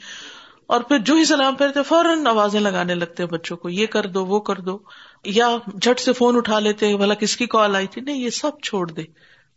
اور 0.66 0.80
پھر 0.80 0.98
جو 0.98 1.14
ہی 1.14 1.24
سلام 1.24 1.54
پھیرتے، 1.54 1.82
فوراً 1.82 2.26
آوازیں 2.26 2.60
لگانے 2.60 2.94
لگتے 2.94 3.22
ہیں 3.22 3.30
بچوں 3.30 3.56
کو، 3.56 3.68
یہ 3.68 3.86
کر 3.86 4.06
دو، 4.06 4.26
وہ 4.26 4.40
کر 4.40 4.56
دو۔ 4.56 4.78
یا 5.24 5.56
جھٹ 5.82 6.00
سے 6.00 6.12
فون 6.12 6.36
اٹھا 6.36 6.58
لیتے 6.58 6.96
بھلا 6.96 7.14
کس 7.14 7.36
کی 7.36 7.46
کال 7.46 7.76
آئی 7.76 7.86
تھی؟ 7.86 8.00
نہیں، 8.00 8.18
یہ 8.18 8.30
سب 8.30 8.50
چھوڑ 8.62 8.90
دے۔ 8.90 9.02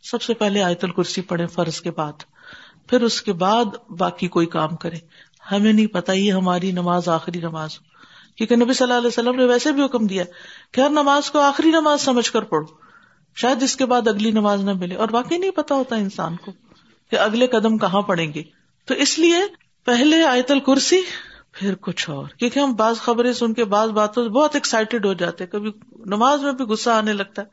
سب 0.02 0.22
سے 0.22 0.34
پہلے 0.34 0.62
آیت 0.62 0.84
الکرسی 0.84 1.20
پڑھے 1.20 1.46
فرض 1.46 1.80
کے 1.80 1.90
بعد۔ 1.90 2.31
پھر 2.92 3.02
اس 3.02 3.22
کے 3.22 3.32
بعد 3.32 3.64
باقی 3.88 4.28
کوئی 4.28 4.46
کام 4.46 4.76
کرے۔ 4.76 4.96
ہمیں 5.52 5.72
نہیں 5.72 5.86
پتا 5.86 6.12
یہ 6.12 6.32
ہماری 6.32 6.72
نماز 6.72 7.08
آخری 7.08 7.38
نماز 7.38 7.70
ہو۔ 7.74 7.84
کیونکہ 8.36 8.56
نبی 8.56 8.72
صلی 8.72 8.84
اللہ 8.84 8.98
علیہ 8.98 9.06
وسلم 9.06 9.34
نے 9.34 9.44
ویسے 9.44 9.72
بھی 9.72 9.84
حکم 9.84 10.06
دیا 10.06 10.24
کہ 10.72 10.80
ہر 10.80 10.88
نماز 10.88 11.30
کو 11.30 11.38
آخری 11.38 11.70
نماز 11.70 12.00
سمجھ 12.00 12.32
کر 12.32 12.42
پڑھو۔ 12.42 12.66
شاید 13.36 13.62
اس 13.62 13.76
کے 13.76 13.86
بعد 13.86 14.08
اگلی 14.08 14.30
نماز 14.30 14.64
نہ 14.64 14.72
ملے۔ 14.72 14.94
اور 14.94 15.08
باقی 15.08 15.38
نہیں 15.38 15.50
پتا 15.50 15.74
ہوتا 15.74 15.96
انسان 15.96 16.36
کو 16.36 16.52
کہ 17.10 17.18
اگلے 17.18 17.46
قدم 17.46 17.78
کہاں 17.78 18.02
پڑیں 18.02 18.34
گے۔ 18.34 18.42
تو 18.86 18.94
اس 18.94 19.18
لیے 19.18 19.38
پہلے 19.84 20.22
آیت 20.22 20.50
الکرسی 20.50 21.00
پھر 21.52 21.74
کچھ 21.80 22.10
اور۔ 22.10 22.26
کیونکہ 22.28 22.58
ہم 22.58 22.72
بعض 22.74 22.96
خبریں 22.96 23.32
سن 23.32 23.54
کے 23.54 23.64
بعض 23.64 23.90
باتوں 23.90 24.24
سے 24.24 24.28
بہت 24.28 24.54
ایکسائٹیڈ 24.54 25.06
ہو 25.06 25.12
جاتے 25.12 25.44
ہیں۔ 25.44 25.50
کبھی 25.50 25.72
نماز 26.06 26.42
میں 26.42 26.52
بھی 26.52 26.64
غصہ 26.64 26.90
آنے 26.90 27.12
لگتا 27.12 27.42
ہے۔ 27.42 27.46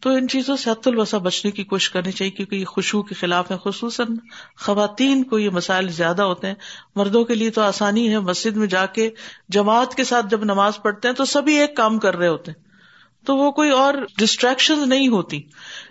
تو 0.00 0.10
ان 0.10 0.28
چیزوں 0.28 0.56
سے 0.56 0.70
حت 0.70 0.88
الوسا 0.88 1.18
بچنے 1.18 1.50
کی 1.50 1.64
کوشش 1.64 1.90
کرنی 1.90 2.12
چاہیے 2.12 2.30
کیونکہ 2.30 2.56
یہ 2.56 2.64
خوشبو 2.64 3.02
کے 3.02 3.14
خلاف 3.14 3.50
ہے 3.50 3.56
خصوصاً 3.64 4.06
خواتین 4.58 5.24
کو 5.24 5.38
یہ 5.38 5.50
مسائل 5.50 5.88
زیادہ 5.88 6.22
ہوتے 6.22 6.46
ہیں۔ 6.46 6.54
مردوں 6.96 7.24
کے 7.24 7.34
لیے 7.34 7.50
تو 7.50 7.62
آسانی 7.62 8.10
ہے۔ 8.10 8.18
مسجد 8.18 8.56
میں 8.56 8.66
جا 8.66 8.86
کے 8.86 9.10
جماعت 9.48 9.94
کے 9.94 10.04
ساتھ 10.04 10.26
جب 10.30 10.44
نماز 10.44 10.82
پڑھتے 10.82 11.08
ہیں 11.08 11.14
تو 11.14 11.24
سبھی 11.24 11.54
ایک 11.54 11.76
کام 11.76 11.98
کر 11.98 12.16
رہے 12.16 12.28
ہوتے 12.28 12.50
ہیں۔ 12.50 12.71
تو 13.26 13.36
وہ 13.36 13.50
کوئی 13.50 13.70
اور 13.70 13.94
ڈسٹریکشن 14.18 14.88
نہیں 14.88 15.08
ہوتی۔ 15.08 15.42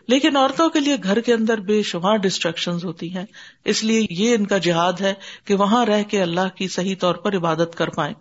لیکن 0.07 0.37
عورتوں 0.37 0.69
کے 0.69 0.79
لیے 0.79 0.95
گھر 1.03 1.21
کے 1.21 1.33
اندر 1.33 1.57
بے 1.57 1.83
شمار 1.83 2.15
ڈسٹریکشن 2.15 2.71
ہوتی 2.83 3.15
ہیں۔ 3.15 3.25
اس 3.65 3.83
لیے 3.83 4.07
یہ 4.09 4.35
ان 4.35 4.45
کا 4.45 4.57
جہاد 4.57 4.93
ہے 5.01 5.13
کہ 5.45 5.55
وہاں 5.55 5.85
رہ 5.85 6.03
کے 6.03 6.21
اللہ 6.21 6.55
کی 6.55 6.67
صحیح 6.67 6.95
طور 6.99 7.15
پر 7.15 7.35
عبادت 7.35 7.75
کر 7.75 7.89
پائیں۔ 7.89 8.13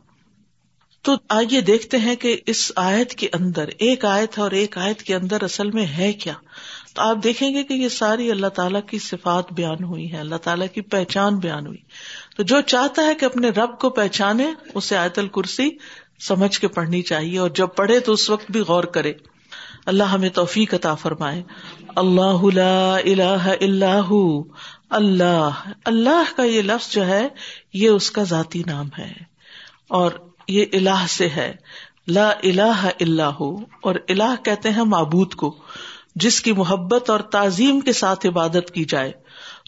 تو 1.03 1.13
آئیے 1.29 1.61
دیکھتے 1.61 1.97
ہیں 1.97 2.17
کہ 2.17 2.37
اس 2.47 2.73
آیت 2.77 3.11
کے 3.11 3.29
اندر، 3.33 3.69
ایک 3.79 4.05
آیت 4.05 4.39
اور 4.39 4.51
ایک 4.51 4.79
آیت 4.79 5.03
کے 5.03 5.15
اندر 5.15 5.43
اصل 5.43 5.71
میں 5.71 5.87
ہے 5.87 6.13
کیا۔ 6.13 6.33
تو 6.95 7.03
آپ 7.03 7.17
دیکھیں 7.25 7.55
گے 7.55 7.63
کہ 7.63 7.75
یہ 7.75 7.89
ساری 7.89 8.31
اللہ 8.31 8.47
تعالیٰ 8.47 8.81
کی 8.91 8.99
صفات 8.99 9.53
بیان 9.53 9.85
ہوئی 9.85 10.13
ہے 10.13 10.19
اللہ 10.19 10.37
تعالیٰ 10.37 10.67
کی 10.75 10.81
پہچان 10.81 11.39
بیان 11.39 11.67
ہوئی۔ 11.67 11.79
تو 12.37 12.43
جو 12.43 12.61
چاہتا 12.61 13.03
ہے 13.03 13.15
کہ 13.15 13.25
اپنے 13.25 13.49
رب 13.49 13.79
کو 13.79 13.91
پہچانے، 13.91 14.47
اسے 14.75 14.97
آیت 14.97 15.19
الکرسی 15.19 15.71
سمجھ 16.21 16.61
کے 16.61 16.69
پڑھنی 16.69 17.03
چاہیے 17.03 17.39
اور 17.39 17.51
جب 17.51 17.69
پڑھے 17.77 18.01
تو 18.01 18.13
اس 18.13 18.31
وقت 18.31 18.51
بھی 18.51 18.61
غور 18.61 18.85
کرے۔ 18.85 19.13
اللہ 19.87 20.03
ہمیں 20.03 20.29
توفیق 20.29 20.75
عطا 20.75 20.95
فرمائے۔ 20.95 21.43
اللہ 21.97 22.59
اللہ 23.05 23.55
اللہ 23.61 24.01
اللہ 24.91 25.51
اللہ 25.85 26.37
کا 26.37 26.43
یہ 26.43 26.63
لفظ 26.63 26.93
جو 26.93 27.07
ہے، 27.07 27.29
یہ 27.73 27.89
اس 27.89 28.11
کا 28.11 28.23
ذاتی 28.23 28.63
نام 28.67 28.89
ہے۔ 28.99 29.13
اور 29.89 30.11
یہ 30.49 30.65
اللہ 30.73 31.07
سے 31.09 31.29
ہے۔ 31.29 31.53
لا 32.09 32.29
الہ 32.29 32.89
الا 33.01 33.31
ہو۔ 33.41 33.57
اور 33.57 33.95
الہ 34.09 34.35
کہتے 34.45 34.71
ہیں 34.71 34.85
معبود 34.85 35.35
کو، 35.35 35.57
جس 36.15 36.41
کی 36.41 36.53
محبت 36.53 37.11
اور 37.11 37.21
تعظیم 37.21 37.81
کے 37.81 37.93
ساتھ 37.93 38.27
عبادت 38.27 38.71
کی 38.75 38.85
جائے۔ 38.85 39.13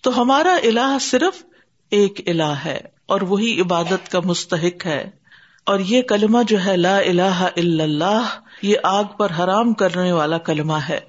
تو 0.03 0.23
ہمارا 0.23 0.59
الہ 0.62 0.97
صرف 1.01 1.43
ایک 1.91 2.29
الہ 2.29 2.55
ہے 2.65 2.81
اور 3.07 3.21
وہی 3.21 3.61
عبادت 3.61 4.09
کا 4.09 4.21
مستحق 4.25 4.87
ہے۔ 4.87 5.22
اور 5.64 5.79
یہ 5.79 6.03
کلمہ 6.03 6.38
جو 6.48 6.64
ہے 6.64 6.77
لا 6.77 6.98
الہ 6.98 7.46
الا 7.57 7.85
اللہ، 7.85 8.40
یہ 8.62 8.77
آگ 8.83 9.05
پر 9.05 9.31
حرام 9.38 9.72
کرنے 9.72 10.12
والا 10.12 10.38
کلمہ 10.38 10.77
ہے۔ 10.88 11.01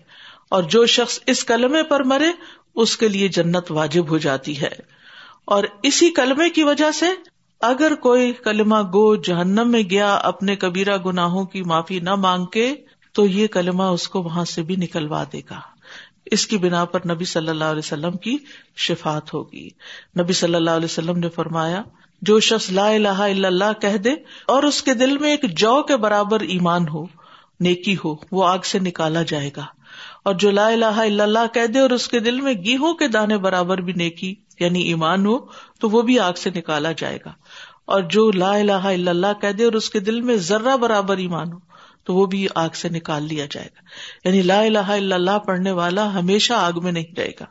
اور 0.50 0.64
جو 0.64 0.86
شخص 0.86 1.20
اس 1.26 1.44
کلمے 1.44 1.84
پر 1.84 2.04
مرے، 2.04 2.28
اس 2.76 2.98
کے 2.98 3.08
لیے 3.08 3.28
جنت 3.28 3.72
واجب 3.72 4.10
ہو 4.10 4.18
جاتی 4.18 4.62
ہے۔ 4.62 5.04
اور 5.46 5.64
اسی 5.84 6.10
کلمے 6.10 6.50
کی 6.50 6.64
وجہ 6.64 6.92
سے 6.92 7.06
اگر 7.62 7.96
کوئی 7.96 8.34
کلمہ 8.34 8.76
گو 8.76 9.16
جہنم 9.16 9.72
میں 9.72 9.84
گیا، 9.90 10.16
اپنے 10.16 10.56
کبیرا 10.56 10.98
گناہوں 10.98 11.46
کی 11.46 11.62
معافی 11.62 12.00
نہ 12.00 12.16
مانگ 12.16 12.46
کے 12.46 12.76
تو 13.12 13.26
یہ 13.26 13.48
کلمہ 13.48 13.84
اس 13.84 14.08
کو 14.08 14.22
وہاں 14.22 14.46
سے 14.46 14.64
بھی 14.64 14.76
نکلوا 14.76 15.24
دے 15.34 15.42
گا۔ 15.50 15.60
اس 16.26 16.48
کی 16.48 16.58
بنا 16.58 16.86
پر 16.86 17.00
نبی 17.10 17.26
صلی 17.26 17.50
اللہ 17.50 17.64
علیہ 17.64 17.80
وسلم 17.80 18.12
کی 18.12 18.38
شفات 18.76 19.34
ہوگی۔ 19.34 19.70
نبی 20.20 20.34
صلی 20.34 20.56
اللہ 20.56 20.70
علیہ 20.70 20.86
وسلم 20.86 21.20
نے 21.20 21.30
فرمایا 21.30 21.82
جو 22.26 22.40
شخص 22.40 22.72
لا 22.72 22.88
الہ 22.88 23.08
الا 23.08 23.48
اللہ 23.48 23.82
کہہ 23.82 23.98
دے 23.98 24.10
اور 24.48 24.64
اس 24.64 24.84
کے 24.84 24.94
دل 24.94 25.18
میں 25.18 25.36
ایک 25.36 25.58
جو 25.58 25.84
کے 25.84 25.98
برابر 25.98 26.40
ایمان 26.40 26.88
ہو، 26.88 27.06
نیکی 27.60 27.96
ہو، 28.06 28.16
وہ 28.32 28.48
آگ 28.48 28.60
سے 28.60 28.80
نکالا 28.80 29.22
جائے 29.22 29.50
گا۔ 29.58 29.66
اور 30.26 30.34
جو 30.34 30.52
لا 30.52 30.68
الہ 30.68 30.86
الا 30.86 31.24
اللہ 31.24 31.54
کہہ 31.54 31.66
دے 31.66 31.80
اور 31.80 31.90
اس 31.90 32.08
کے 32.08 32.20
دل 32.20 32.42
میں 32.42 32.54
گیہوں 32.54 32.94
کے 32.94 33.08
دانے 33.08 33.38
برابر 33.38 33.78
بھی 33.78 33.94
نیکی 33.94 34.36
یعنی 34.60 34.82
ایمان 34.82 35.26
ہو، 35.26 35.38
تو 35.80 35.90
وہ 35.90 36.02
بھی 36.02 36.20
آگ 36.20 36.34
سے 36.34 36.50
نکالا 36.50 36.92
جائے 36.92 37.20
گا۔ 37.26 37.32
اور 37.86 38.02
جو 38.02 38.32
لا 38.32 38.52
الہ 38.56 38.72
الا 38.72 39.12
اللہ 39.12 39.42
کہہ 39.42 39.52
دے 39.52 39.66
اور 39.66 39.74
اس 39.74 39.90
کے 39.90 40.00
دل 40.00 40.22
میں 40.22 40.36
ذرہ 40.36 40.78
برابر 40.78 41.18
ایمان 41.18 41.54
ہو، 41.54 41.58
تو 42.04 42.16
وہ 42.16 42.26
بھی 42.26 42.48
آگ 42.56 42.70
سے 42.70 42.90
نکال 42.90 43.24
لیا 43.24 43.46
جائے 43.52 43.68
گا۔ 43.68 43.82
یعنی 44.28 44.42
لا 44.42 44.60
الہ 44.60 44.80
الا 44.80 45.16
اللہ 45.16 45.40
پڑھنے 45.40 45.72
والا 45.72 46.20
ہمیشہ 46.20 46.54
آگ 46.54 46.74
میں 46.84 46.92
نہیں 46.92 47.16
رہے 47.18 47.32
گا۔ 47.40 47.46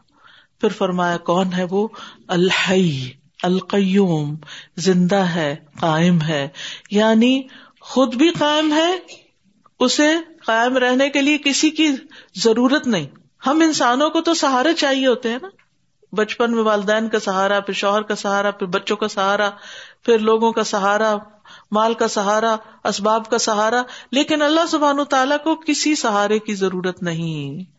پھر 0.60 0.68
فرمایا، 0.68 1.16
کون 1.16 1.52
ہے 1.56 1.64
وہ؟ 1.70 1.88
الحی۔ 2.28 3.10
القیوم، 3.42 4.36
زندہ 4.76 5.16
ہے، 5.16 5.56
قائم 5.80 6.22
ہے۔ 6.22 6.48
یعنی 6.90 7.42
خود 7.80 8.14
بھی 8.14 8.30
قائم 8.38 8.72
ہے، 8.72 8.96
اسے 9.80 10.14
قائم 10.46 10.76
رہنے 10.76 11.10
کے 11.10 11.22
لیے 11.22 11.38
کسی 11.38 11.70
کی 11.70 11.88
ضرورت 12.34 12.86
نہیں۔ 12.86 13.06
ہم 13.46 13.60
انسانوں 13.60 14.10
کو 14.10 14.20
تو 14.20 14.34
سہارے 14.34 14.74
چاہیے 14.74 15.06
ہوتے 15.06 15.28
ہیں 15.28 15.38
نا۔ 15.42 15.48
بچپن 16.12 16.52
میں 16.52 16.62
والدین 16.62 17.08
کا 17.08 17.18
سہارا، 17.18 17.60
پھر 17.60 17.74
شوہر 17.74 18.02
کا 18.02 18.14
سہارا، 18.14 18.50
پھر 18.50 18.66
بچوں 18.66 18.96
کا 18.96 19.08
سہارا، 19.08 19.50
پھر 20.02 20.18
لوگوں 20.18 20.52
کا 20.52 20.64
سہارا، 20.64 21.16
مال 21.70 21.94
کا 21.94 22.08
سہارا، 22.08 22.56
اسباب 22.84 23.30
کا 23.30 23.38
سہارا۔ 23.38 23.82
لیکن 24.10 24.42
اللہ 24.42 24.60
سبحان 24.70 25.04
تعالیٰ 25.04 25.36
کو 25.44 25.56
کسی 25.56 25.94
سہارے 25.94 26.38
کی 26.38 26.54
ضرورت 26.54 27.02
نہیں۔ 27.02 27.70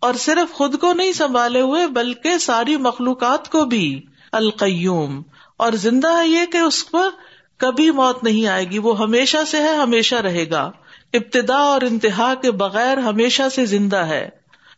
اور 0.00 0.14
صرف 0.14 0.52
خود 0.52 0.78
کو 0.78 0.92
نہیں 0.92 1.12
سنبھالے 1.12 1.60
ہوئے، 1.60 1.86
بلکہ 1.86 2.38
ساری 2.38 2.76
مخلوقات 2.76 3.48
کو 3.48 3.64
بھی۔ 3.64 4.02
القیوم۔ 4.32 5.22
اور 5.56 5.72
زندہ 5.72 6.08
ہے 6.08 6.28
یہ 6.28 6.46
کہ 6.52 6.58
اس 6.58 6.90
پر 6.90 7.08
کبھی 7.56 7.90
موت 7.90 8.24
نہیں 8.24 8.46
آئے 8.46 8.64
گی، 8.64 8.78
وہ 8.78 8.98
ہمیشہ 8.98 9.36
سے 9.46 9.62
ہے، 9.62 9.76
ہمیشہ 9.76 10.14
رہے 10.14 10.50
گا۔ 10.50 10.70
ابتدا 11.12 11.56
اور 11.56 11.80
انتہا 11.80 12.34
کے 12.34 12.50
بغیر 12.50 12.98
ہمیشہ 12.98 13.42
سے 13.54 13.64
زندہ 13.64 13.96
ہے۔ 13.96 14.28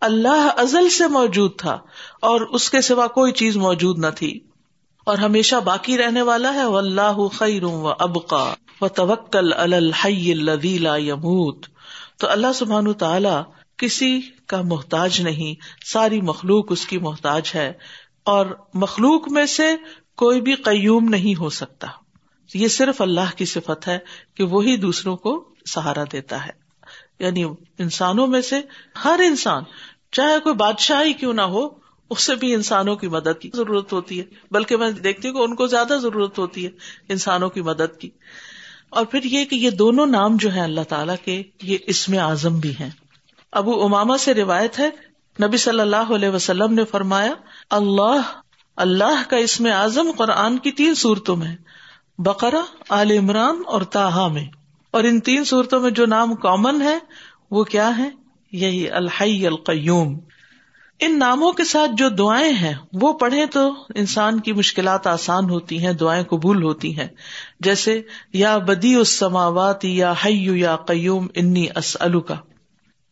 اللہ 0.00 0.48
ازل 0.56 0.88
سے 0.88 1.06
موجود 1.06 1.58
تھا 1.58 1.78
اور 2.22 2.40
اس 2.40 2.70
کے 2.70 2.80
سوا 2.80 3.06
کوئی 3.06 3.32
چیز 3.32 3.56
موجود 3.56 3.98
نہ 3.98 4.06
تھی۔ 4.16 4.40
اور 5.06 5.18
ہمیشہ 5.18 5.56
باقی 5.56 5.98
رہنے 5.98 6.22
والا 6.22 6.54
ہے۔ 6.54 6.62
اللہ 6.62 7.28
خیر 7.28 7.64
و 7.64 7.88
ابقا۔ 7.98 8.54
و 8.80 8.88
توکل 8.88 9.52
الحی 9.52 10.32
الدیلا 10.32 10.96
یموت۔ 10.96 11.66
تو 12.18 12.30
اللہ 12.30 12.52
سبحان 12.54 12.92
تعالی 12.92 13.42
کسی 13.76 14.20
کا 14.46 14.62
محتاج 14.62 15.20
نہیں، 15.20 15.60
ساری 15.86 16.20
مخلوق 16.20 16.72
اس 16.72 16.86
کی 16.86 16.98
محتاج 16.98 17.52
ہے۔ 17.54 17.72
اور 18.24 18.46
مخلوق 18.74 19.28
میں 19.28 19.46
سے 19.46 19.76
کوئی 20.16 20.40
بھی 20.40 20.54
قیوم 20.54 21.04
نہیں 21.04 21.40
ہو 21.40 21.50
سکتا۔ 21.50 21.86
یہ 22.54 22.68
صرف 22.68 23.02
اللہ 23.02 23.36
کی 23.36 23.44
صفت 23.44 23.88
ہے 23.88 23.98
کہ 24.34 24.44
وہی 24.44 24.76
دوسروں 24.76 25.16
کو 25.16 25.54
سہارا 25.74 26.04
دیتا 26.12 26.46
ہے۔ 26.46 26.50
یعنی 27.18 27.44
انسانوں 27.78 28.26
میں 28.26 28.40
سے 28.40 28.60
ہر 29.04 29.20
انسان، 29.24 29.62
چاہے 30.12 30.40
کوئی 30.40 30.54
بادشاہی 30.54 31.12
کیوں 31.12 31.32
نہ 31.32 31.40
ہو، 31.40 31.68
اس 32.10 32.22
سے 32.22 32.34
بھی 32.34 32.54
انسانوں 32.54 32.96
کی 32.96 33.08
مدد 33.08 33.40
کی 33.40 33.50
ضرورت 33.54 33.92
ہوتی 33.92 34.20
ہے۔ 34.20 34.24
بلکہ 34.50 34.76
میں 34.76 34.90
دیکھتی 34.90 35.28
ہوں 35.28 35.34
کہ 35.34 35.40
ان 35.40 35.54
کو 35.54 35.66
زیادہ 35.66 35.98
ضرورت 36.02 36.38
ہوتی 36.38 36.64
ہے 36.64 36.70
انسانوں 37.08 37.50
کی 37.50 37.60
مدد 37.60 38.00
کی۔ 38.00 38.10
اور 38.90 39.06
پھر 39.06 39.20
یہ 39.24 39.44
کہ 39.44 39.54
یہ 39.54 39.70
دونوں 39.70 40.06
نام 40.06 40.36
جو 40.36 40.54
ہے 40.54 40.60
اللہ 40.60 40.80
تعالیٰ 40.88 41.14
کے، 41.24 41.42
یہ 41.62 41.78
اسم 41.86 42.18
اعظم 42.18 42.58
بھی 42.58 42.72
ہیں۔ 42.80 42.90
ابو 43.52 43.84
اماما 43.84 44.16
سے 44.16 44.34
روایت 44.34 44.78
ہے 44.78 44.90
نبی 45.42 45.56
صلی 45.56 45.80
اللہ 45.80 46.14
علیہ 46.14 46.28
وسلم 46.28 46.74
نے 46.74 46.84
فرمایا، 46.84 47.32
اللہ 47.70 48.20
اللہ 48.76 49.30
کا 49.30 49.36
اسم 49.36 49.66
اعظم 49.66 50.10
قرآن 50.16 50.58
کی 50.58 50.70
تین 50.70 50.94
صورتوں 50.94 51.36
میں 51.36 51.56
بقرا 52.18 52.60
عال 52.90 53.10
عمران 53.10 53.62
اور 53.66 53.82
تاہا 53.82 54.28
میں۔ 54.28 54.44
اور 54.90 55.04
ان 55.04 55.20
تین 55.20 55.44
صورتوں 55.44 55.80
میں 55.80 55.90
جو 55.90 56.06
نام 56.06 56.34
کامن 56.34 56.82
ہے، 56.82 56.98
وہ 57.50 57.64
کیا 57.64 57.98
ہے؟ 57.98 58.10
یہی 58.52 58.90
الحی 58.90 59.46
القیوم۔ 59.46 60.18
ان 61.00 61.18
ناموں 61.18 61.52
کے 61.52 61.64
ساتھ 61.64 61.90
جو 61.94 62.08
دعائیں 62.08 62.52
ہیں، 62.52 62.74
وہ 62.92 63.12
پڑھیں 63.12 63.46
تو 63.46 63.74
انسان 63.94 64.40
کی 64.40 64.52
مشکلات 64.52 65.06
آسان 65.06 65.50
ہوتی 65.50 65.86
ہیں، 65.86 65.92
دعائیں 65.92 66.24
قبول 66.24 66.62
ہوتی 66.62 66.98
ہیں۔ 66.98 67.08
جیسے، 67.60 68.02
یا 68.32 68.58
بدی 68.58 68.94
اس 68.94 69.18
سماوات 69.18 69.84
یا 69.84 70.14
حیو 70.24 70.56
یا 70.56 70.76
قیوم، 70.76 71.26
انی 71.34 71.66
اسلو 71.76 72.20
کا 72.20 72.34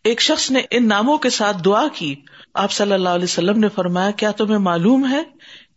ایک 0.09 0.21
شخص 0.21 0.51
نے 0.51 0.61
ان 0.71 0.89
ناموں 0.89 1.19
کے 1.19 1.31
ساتھ 1.31 1.57
دعا 1.65 1.87
کی۔ 1.95 2.15
آپ 2.55 2.73
صلی 2.73 2.93
اللہ 2.93 3.09
علیہ 3.09 3.25
وسلم 3.25 3.59
نے 3.59 3.69
فرمایا، 3.69 4.11
کیا 4.11 4.31
تمہیں 4.31 4.59
معلوم 4.59 5.11
ہے 5.11 5.23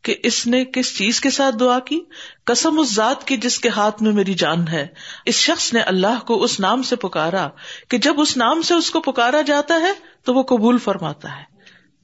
کہ 0.02 0.15
اس 0.24 0.48
نے 0.48 0.65
کس 0.65 0.98
چیز 0.98 1.20
کے 1.22 1.30
ساتھ 1.30 1.56
دعا 1.60 1.80
کی؟ 1.80 2.00
قسم 2.44 2.80
اس 2.80 2.94
ذات 2.96 3.28
کی 3.28 3.38
جس 3.38 3.60
کے 3.60 3.70
ہاتھ 3.70 4.04
میں 4.04 4.12
میری 4.12 4.34
جان 4.34 4.67
ہے۔ 4.67 4.88
اس 5.26 5.36
شخص 5.36 5.74
نے 5.74 5.80
اللہ 5.80 6.24
کو 6.28 6.44
اس 6.44 6.60
نام 6.60 6.84
سے 6.84 6.96
پکارا 6.96 7.50
کہ 7.89 7.98
جب 7.98 8.22
اس 8.22 8.38
نام 8.38 8.62
سے 8.62 8.74
اس 8.74 8.91
کو 8.91 9.00
پکارا 9.00 9.41
جاتا 9.41 9.74
ہے 9.74 9.94
تو 10.26 10.34
وہ 10.34 10.44
قبول 10.44 10.78
فرماتا 10.78 11.38
ہے 11.38 11.44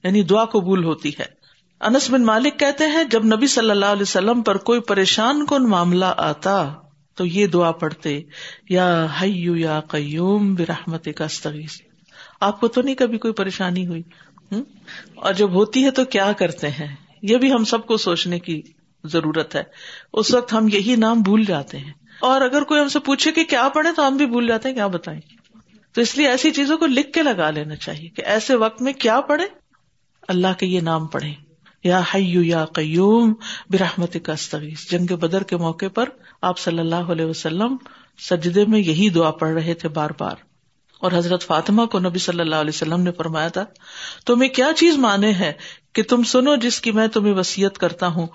یعنی 0.04 0.24
دعا 0.24 0.46
قبول 0.46 0.84
ہوتی 0.84 1.12
ہے۔ 1.20 1.26
انس 1.82 2.10
بن 2.10 2.26
مالک 2.26 2.60
کہتے 2.60 2.88
ہیں، 2.88 3.04
جب 3.04 3.26
نبی 3.26 3.48
صلی 3.48 3.72
اللہ 3.72 3.96
علیہ 3.96 4.08
وسلم 4.12 4.42
پر 4.42 4.58
کوئی 4.58 4.80
پریشان 4.80 5.46
کن 5.46 5.70
معاملہ 5.70 6.13
آتا 6.18 6.74
تو 7.16 7.26
یہ 7.26 7.48
دعا 7.48 7.72
پڑھتے، 7.72 8.22
یا 8.70 9.08
حیو 9.22 9.56
یا 9.56 9.80
قیوم 9.80 10.56
برحمت 10.56 11.08
کا 11.18 11.26
استغیث۔ 11.26 11.87
آپ 12.41 12.60
کو 12.60 12.67
تو 12.67 12.82
نہیں 12.82 12.95
کبھی 12.95 13.17
کوئی 13.17 13.34
پریشانی 13.34 13.88
ہوئی 13.88 14.04
اور 15.15 15.34
جب 15.34 15.52
ہوتی 15.52 15.86
ہے 15.86 15.91
تو 15.91 16.06
کیا 16.06 16.32
کرتے 16.32 16.69
ہیں؟ 16.69 16.95
یہ 17.21 17.38
بھی 17.38 17.54
ہم 17.54 17.63
سب 17.63 17.86
کو 17.86 17.97
سوچنے 17.97 18.39
کی 18.39 18.62
ضرورت 19.04 19.56
ہے۔ 19.56 19.63
اس 20.13 20.34
وقت 20.34 20.54
ہم 20.54 20.67
یہی 20.73 20.95
نام 20.95 21.21
بھول 21.21 21.43
جاتے 21.45 21.78
ہیں۔ 21.78 21.93
اور 22.21 22.41
اگر 22.41 22.62
کوئی 22.62 22.82
ہم 22.82 22.88
سے 22.88 23.00
پوچھے 23.00 23.32
کہ 23.32 23.43
کیا 23.43 23.69
پڑھے 23.69 23.89
تو 23.95 24.08
ہم 24.08 24.17
بھی 24.17 24.26
بھول 24.26 24.47
جاتے 24.47 24.69
ہیں، 24.69 24.76
کیا 24.76 24.88
بتائیں؟ 24.88 25.21
تو 25.93 26.02
اس 26.02 26.17
لیے 26.17 26.28
ایسی 26.28 26.52
چیزوں 26.52 26.78
کو 26.78 26.86
لکھ 26.86 27.12
کے 27.12 27.23
لگا 27.23 27.50
لینا 27.50 27.76
چاہیے 27.76 28.10
کہ 28.10 28.21
ایسے 28.26 28.56
وقت 28.56 28.82
میں 28.82 28.93
کیا 28.93 29.21
پڑھے 29.21 29.45
اللہ 30.28 30.47
کے 30.60 30.65
یہ 30.65 30.82
نام 30.82 31.08
پڑھے 31.08 31.34
یا 31.84 32.02
حیو 32.15 32.43
یا 32.43 32.65
قیوم 32.65 33.34
برحمت 33.69 34.17
کا 34.23 34.34
استغیث 34.34 34.91
جنگ 34.91 35.15
بدر 35.15 35.43
کے 35.43 35.58
موقع 35.58 35.86
پر 35.93 36.10
آپ 36.41 36.60
صلی 36.60 36.80
اللہ 36.80 36.95
علیہ 36.95 37.26
وسلم 37.26 37.78
سجدے 38.30 38.65
میں 38.65 38.80
یہی 38.80 39.10
دعا 39.10 39.32
پڑھ 39.32 39.54
رہے 39.54 39.73
تھے 39.73 39.89
بار 39.89 40.10
بار۔ 40.19 40.36
اور 41.01 41.12
حضرت 41.12 41.43
فاطمہ 41.43 41.86
کو 41.86 41.99
نبی 41.99 42.19
صلی 42.19 42.39
اللہ 42.39 42.55
علیہ 42.55 42.75
وسلم 42.75 43.01
نے 43.01 43.12
فرمایا 43.12 43.47
تھا، 43.47 43.65
تمہیں 44.25 44.49
کیا 44.49 44.69
چیز 44.75 44.97
مانے 44.97 45.31
ہے 45.33 45.51
کہ 45.93 46.03
تم 46.03 46.23
سنو 46.23 46.55
جس 46.55 46.81
کی 46.81 46.91
میں 46.91 47.07
تمہیں 47.07 47.33
وسیعت 47.33 47.77
کرتا 47.77 48.07
ہوں؟ 48.07 48.27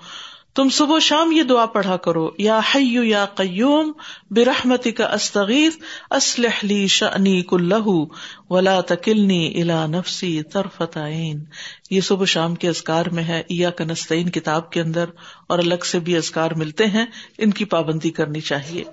تم 0.55 0.69
صبح 0.69 0.99
شام 0.99 1.31
یہ 1.31 1.43
دعا 1.43 1.65
پڑھا 1.65 1.95
کرو، 1.97 2.29
یا 2.37 2.59
حیو 2.75 3.03
یا 3.03 3.25
قیوم 3.35 3.91
برحمتی 4.31 4.91
کا 4.91 5.05
استغیث 5.05 5.77
اسلح 6.11 6.59
لی 6.63 6.85
شنی 6.87 7.41
کلہ، 7.41 7.87
ولا 8.49 8.79
تکلنی 8.81 9.61
الا 9.61 9.85
نفسی 9.85 10.41
طرفت 10.43 10.97
عین 10.97 11.43
یہ 11.89 12.01
صبح 12.01 12.25
شام 12.25 12.55
کے 12.55 12.69
ازکار 12.69 13.05
میں 13.05 13.23
ہے 13.23 13.41
ایا 13.47 13.69
کنستین 13.69 14.29
کتاب 14.29 14.71
کے 14.71 14.81
اندر، 14.81 15.05
اور 15.47 15.59
الگ 15.59 15.83
سے 15.83 15.99
بھی 15.99 16.17
ازکار 16.17 16.51
ملتے 16.51 16.85
ہیں، 16.87 17.05
ان 17.37 17.51
کی 17.51 17.65
پابندی 17.65 18.09
کرنی 18.11 18.41
چاہیے۔ 18.41 18.83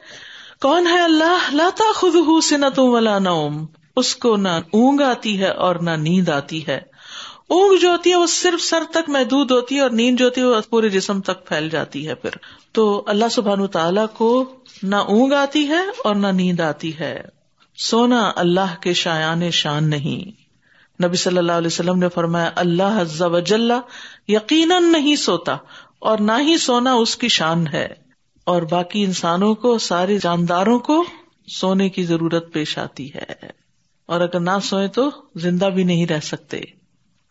کون 0.62 0.87
ہے 0.87 1.01
اللہ؟ 1.01 1.55
لاتا 1.55 1.85
خود 1.94 2.44
سنتوں 2.44 2.88
والا 2.88 3.18
نوم۔ 3.18 3.66
اس 3.96 4.16
کو 4.16 4.37
نہ 4.37 4.49
اونگ 4.49 5.01
آتی 5.01 5.40
ہے 5.40 5.49
اور 5.49 5.77
نہ 5.77 5.90
نیند 5.90 6.29
آتی 6.29 6.66
ہے۔ 6.66 6.81
اونگ 7.49 7.79
جو 7.79 7.90
ہوتی 7.90 8.11
ہے 8.11 8.16
وہ 8.16 8.27
صرف 8.27 8.62
سر 8.62 8.83
تک 8.90 9.09
محدود 9.09 9.51
ہوتی 9.51 9.77
ہے 9.77 9.81
اور 9.81 9.90
نیند 9.90 10.18
جو 10.18 10.25
ہوتی 10.25 10.40
ہے 10.40 10.46
وہ 10.46 10.61
پورے 10.70 10.88
جسم 10.88 11.20
تک 11.20 11.46
پھیل 11.46 11.68
جاتی 11.68 12.09
ہے 12.09 12.14
پھر۔ 12.14 12.31
تو 12.73 13.05
اللہ 13.07 13.25
سبحان 13.31 13.66
تعالیٰ 13.66 14.07
کو 14.14 14.44
نہ 14.83 14.96
اونگ 14.96 15.33
آتی 15.33 15.68
ہے 15.68 15.81
اور 16.05 16.14
نہ 16.14 16.27
نیند 16.27 16.61
آتی 16.61 16.99
ہے۔ 16.99 17.23
سونا 17.77 18.33
اللہ 18.37 18.83
کے 18.83 18.92
شایان 18.92 19.51
شان 19.51 19.90
نہیں۔ 19.90 20.40
نبی 21.07 21.16
صلی 21.16 21.38
اللہ 21.38 21.53
علیہ 21.53 21.66
وسلم 21.66 21.99
نے 21.99 22.09
فرمایا، 22.09 22.51
اللہ 22.57 23.23
وجل 23.25 23.73
یقیناً 24.29 24.92
نہیں 24.92 25.16
سوتا 25.16 25.57
اور 25.99 26.18
نہ 26.18 26.33
ہی 26.40 26.57
سونا 26.57 26.92
اس 26.92 27.16
کی 27.16 27.29
شان 27.29 27.66
ہے۔ 27.66 28.00
اور 28.51 28.63
باقی 28.63 29.05
انسانوں 29.05 29.55
کو، 29.55 29.79
سارے 29.79 30.19
جانداروں 30.19 30.79
کو 30.79 31.05
سونے 31.49 31.89
کی 31.89 32.03
ضرورت 32.03 32.53
پیش 32.53 32.79
آتی 32.79 33.15
ہے۔ 33.15 33.25
اور 34.07 34.21
اگر 34.21 34.41
نہ 34.41 34.51
سوئے 34.63 34.89
تو 34.89 35.11
زندہ 35.35 35.65
بھی 35.65 35.85
نہیں 35.85 36.07
رہ 36.07 36.21
سکتے۔ 36.21 36.61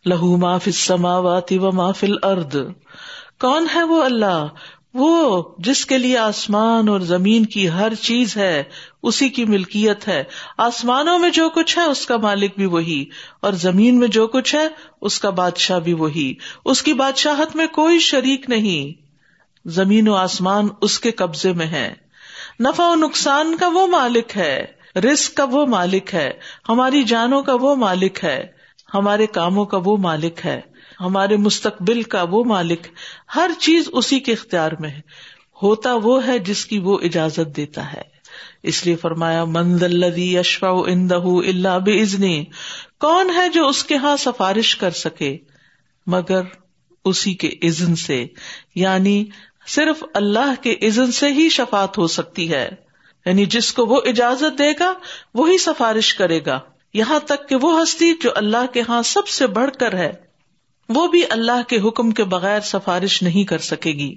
لہو 0.06 0.36
ما 0.36 0.58
فل 0.58 0.94
و 1.50 1.72
ما 1.72 1.92
فل 1.92 2.14
ارد 2.22 2.56
کون 3.40 3.66
ہے 3.74 3.82
وہ 3.82 4.02
اللہ؟ 4.02 4.46
وہ 4.94 5.42
جس 5.58 5.86
کے 5.86 5.98
لیے 5.98 6.18
آسمان 6.18 6.88
اور 6.88 7.00
زمین 7.00 7.46
کی 7.46 7.70
ہر 7.70 7.94
چیز 7.94 8.36
ہے، 8.36 8.62
اسی 9.02 9.28
کی 9.28 9.44
ملکیت 9.44 10.08
ہے۔ 10.08 10.24
آسمانوں 10.58 11.18
میں 11.18 11.30
جو 11.30 11.48
کچھ 11.48 11.78
ہے، 11.78 11.84
اس 11.84 12.06
کا 12.06 12.16
مالک 12.16 12.52
بھی 12.56 12.66
وہی۔ 12.66 13.04
اور 13.40 13.52
زمین 13.52 13.98
میں 13.98 14.08
جو 14.08 14.26
کچھ 14.26 14.54
ہے، 14.54 14.68
اس 15.00 15.20
کا 15.20 15.30
بادشاہ 15.30 15.78
بھی 15.78 15.92
وہی۔ 15.92 16.34
اس 16.64 16.82
کی 16.82 16.92
بادشاہت 16.92 17.56
میں 17.56 17.66
کوئی 17.66 17.98
شریک 17.98 18.50
نہیں۔ 18.50 19.09
زمین 19.64 20.08
و 20.08 20.14
آسمان 20.14 20.68
اس 20.80 21.00
کے 21.00 21.10
قبضے 21.10 21.52
میں 21.52 21.66
ہے 21.66 21.94
نفع 22.60 22.84
و 22.84 22.94
نقصان 22.94 23.56
کا 23.56 23.68
وہ 23.68 23.86
مالک 23.86 24.36
ہے 24.36 24.66
رسک 24.96 25.34
کا 25.34 25.44
وہ 25.44 25.66
مالک 25.66 26.14
ہے، 26.14 26.30
ہماری 26.68 27.02
جانوں 27.02 27.42
کا 27.42 27.52
وہ 27.60 27.76
مالک 27.76 28.24
ہے، 28.24 28.46
ہمارے 28.94 29.26
کاموں 29.26 29.64
کا 29.64 29.78
وہ 29.84 29.96
مالک 29.96 30.40
ہے، 30.44 30.60
ہمارے 31.00 31.36
مستقبل 31.36 32.02
کا 32.02 32.24
وہ 32.30 32.44
مالک۔ 32.44 32.86
ہر 33.36 33.50
چیز 33.58 33.88
اسی 33.92 34.20
کے 34.20 34.32
اختیار 34.32 34.72
میں 34.80 34.90
ہے۔ 34.90 35.00
ہوتا 35.62 35.94
وہ 35.94 36.26
ہے 36.26 36.38
جس 36.38 36.66
کی 36.66 36.78
وہ 36.78 36.98
اجازت 37.02 37.56
دیتا 37.56 37.92
ہے۔ 37.92 38.02
اس 38.62 38.86
لیے 38.86 38.96
فرمایا 38.96 39.44
مند 39.44 39.82
الدی 39.82 40.38
اشفا 40.38 40.68
اندہ 40.68 41.20
اللہ 41.24 41.78
بزنی 41.84 42.44
کون 43.00 43.30
ہے 43.34 43.48
جو 43.48 43.68
اس 43.68 43.84
کے 43.84 43.96
ہاں 43.96 44.16
سفارش 44.16 44.76
کر 44.76 44.90
سکے 44.90 45.38
مگر 46.06 46.42
اسی 47.04 47.34
کے 47.34 47.50
عزن 47.62 47.96
سے 47.96 48.26
یعنی 48.74 49.24
صرف 49.74 50.04
اللہ 50.14 50.62
کے 50.62 50.76
عزن 50.82 51.12
سے 51.12 51.32
ہی 51.32 51.48
شفات 51.48 51.98
ہو 51.98 52.06
سکتی 52.06 52.52
ہے۔ 52.52 52.68
یعنی 53.26 53.46
جس 53.46 53.72
کو 53.72 53.86
وہ 53.86 54.00
اجازت 54.04 54.58
دے 54.58 54.72
گا، 54.80 54.94
وہی 55.34 55.58
سفارش 55.58 56.14
کرے 56.14 56.40
گا۔ 56.46 56.60
یہاں 56.94 57.18
تک 57.18 57.48
کہ 57.48 57.56
وہ 57.56 57.82
ہستی 57.82 58.14
جو 58.22 58.30
اللہ 58.34 58.72
کے 58.72 58.82
ہاں 58.88 59.02
سب 59.02 59.28
سے 59.28 59.46
بڑھ 59.46 59.70
کر 59.80 59.94
ہے، 59.94 60.12
وہ 60.88 61.06
بھی 61.06 61.22
اللہ 61.30 61.62
کے 61.68 61.80
حکم 61.80 62.10
کے 62.10 62.24
بغیر 62.24 62.60
سفارش 62.60 63.22
نہیں 63.22 63.44
کر 63.44 63.58
سکے 63.58 63.92
گی۔ 63.92 64.14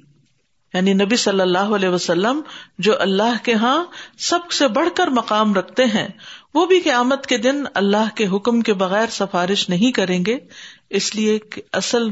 یعنی 0.74 0.94
نبی 0.94 1.16
صلی 1.16 1.42
اللہ 1.42 1.60
علیہ 1.60 1.90
وسلم 1.90 2.42
جو 2.80 3.02
اللہ 3.02 3.44
کے 3.44 3.54
ہاں 3.54 3.84
سب 4.18 4.52
سے 4.52 4.68
بڑھ 4.68 4.90
کر 4.96 5.08
مقام 5.08 5.54
رکھتے 5.54 5.86
ہیں، 5.86 6.08
وہ 6.54 6.66
بھی 6.66 6.80
قیامت 6.80 7.28
کے 7.28 7.38
دن 7.38 7.64
اللہ 7.74 8.16
کے 8.16 8.28
حکم 8.28 8.62
کے 8.62 8.74
بغیر 8.74 9.08
سفارش 9.10 9.70
نہیں 9.70 9.92
کریں 9.92 10.26
گے۔ 10.26 10.38
اس 10.90 11.16
لیے 11.16 11.40
کہ 11.40 11.62
اصل 11.72 12.10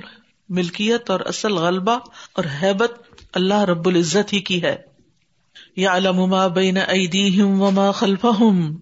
ملکیت 0.50 1.10
اور 1.10 1.20
اصل 1.20 1.54
غلبہ 1.54 2.00
اور 2.34 2.44
حیبت 2.62 3.01
اللہ 3.34 3.62
رب 3.62 3.88
العزت 3.88 4.34
ہی 4.34 4.40
کی 4.40 4.64
ہے۔ 4.64 4.76
یا 5.76 5.96
علما 5.96 6.48
بین 6.48 6.78
ایدیہم 6.88 7.62
وما 7.62 7.92
خلفہم۔ 7.92 8.76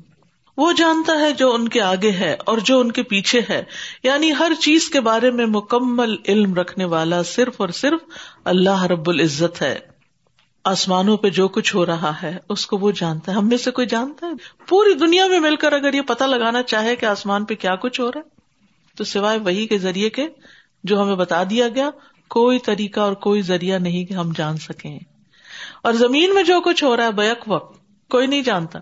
وہ 0.57 0.71
جانتا 0.71 1.13
ہے 1.19 1.31
جو 1.31 1.53
ان 1.53 1.69
کے 1.69 1.81
آگے 1.81 2.11
ہے 2.11 2.35
اور 2.45 2.57
جو 2.57 2.79
ان 2.79 2.91
کے 2.91 3.03
پیچھے 3.03 3.41
ہے۔ 3.49 3.63
یعنی 4.03 4.31
ہر 4.39 4.51
چیز 4.59 4.89
کے 4.89 4.99
بارے 4.99 5.31
میں 5.31 5.45
مکمل 5.45 6.15
علم 6.27 6.53
رکھنے 6.53 6.85
والا 6.85 7.23
صرف 7.23 7.61
اور 7.61 7.69
صرف 7.69 7.99
اللہ 8.45 8.83
رب 8.83 9.09
العزت 9.09 9.61
ہے۔ 9.61 9.79
آسمانوں 10.63 11.17
پہ 11.17 11.29
جو 11.29 11.47
کچھ 11.47 11.75
ہو 11.75 11.85
رہا 11.85 12.21
ہے، 12.21 12.37
اس 12.49 12.65
کو 12.65 12.77
وہ 12.77 12.91
جانتا 12.95 13.31
ہے۔ 13.31 13.37
ہم 13.37 13.47
میں 13.47 13.57
سے 13.57 13.71
کوئی 13.71 13.87
جانتا 13.87 14.27
ہے؟ 14.27 14.31
پوری 14.67 14.93
دنیا 14.93 15.27
میں 15.27 15.39
مل 15.39 15.55
کر 15.55 15.73
اگر 15.73 15.93
یہ 15.93 16.01
پتا 16.01 16.25
لگانا 16.25 16.63
چاہے 16.63 16.95
کہ 16.95 17.05
آسمان 17.05 17.45
پہ 17.45 17.55
کیا 17.55 17.75
کچھ 17.75 18.01
ہو 18.01 18.11
رہا 18.11 18.19
ہے، 18.19 18.29
تو 18.97 19.03
سوائے 19.03 19.39
وہی 19.39 19.67
کے 19.67 19.77
ذریعے 19.77 20.09
کے 20.09 20.27
جو 20.83 21.01
ہمیں 21.01 21.15
بتا 21.15 21.43
دیا 21.49 21.67
گیا 21.67 21.89
کوئی 22.29 22.59
طریقہ 22.59 22.99
اور 22.99 23.13
کوئی 23.13 23.41
ذریعہ 23.41 23.79
نہیں 23.79 24.05
کہ 24.05 24.13
ہم 24.13 24.31
جان 24.35 24.57
سکیں۔ 24.57 24.99
اور 25.83 25.93
زمین 25.93 26.33
میں 26.33 26.43
جو 26.43 26.61
کچھ 26.61 26.83
ہو 26.83 26.97
رہا 26.97 27.03
ہے 27.03 27.11
بیک 27.11 27.43
وقت، 27.47 27.79
کوئی 28.09 28.27
نہیں 28.27 28.41
جانتا۔ 28.41 28.79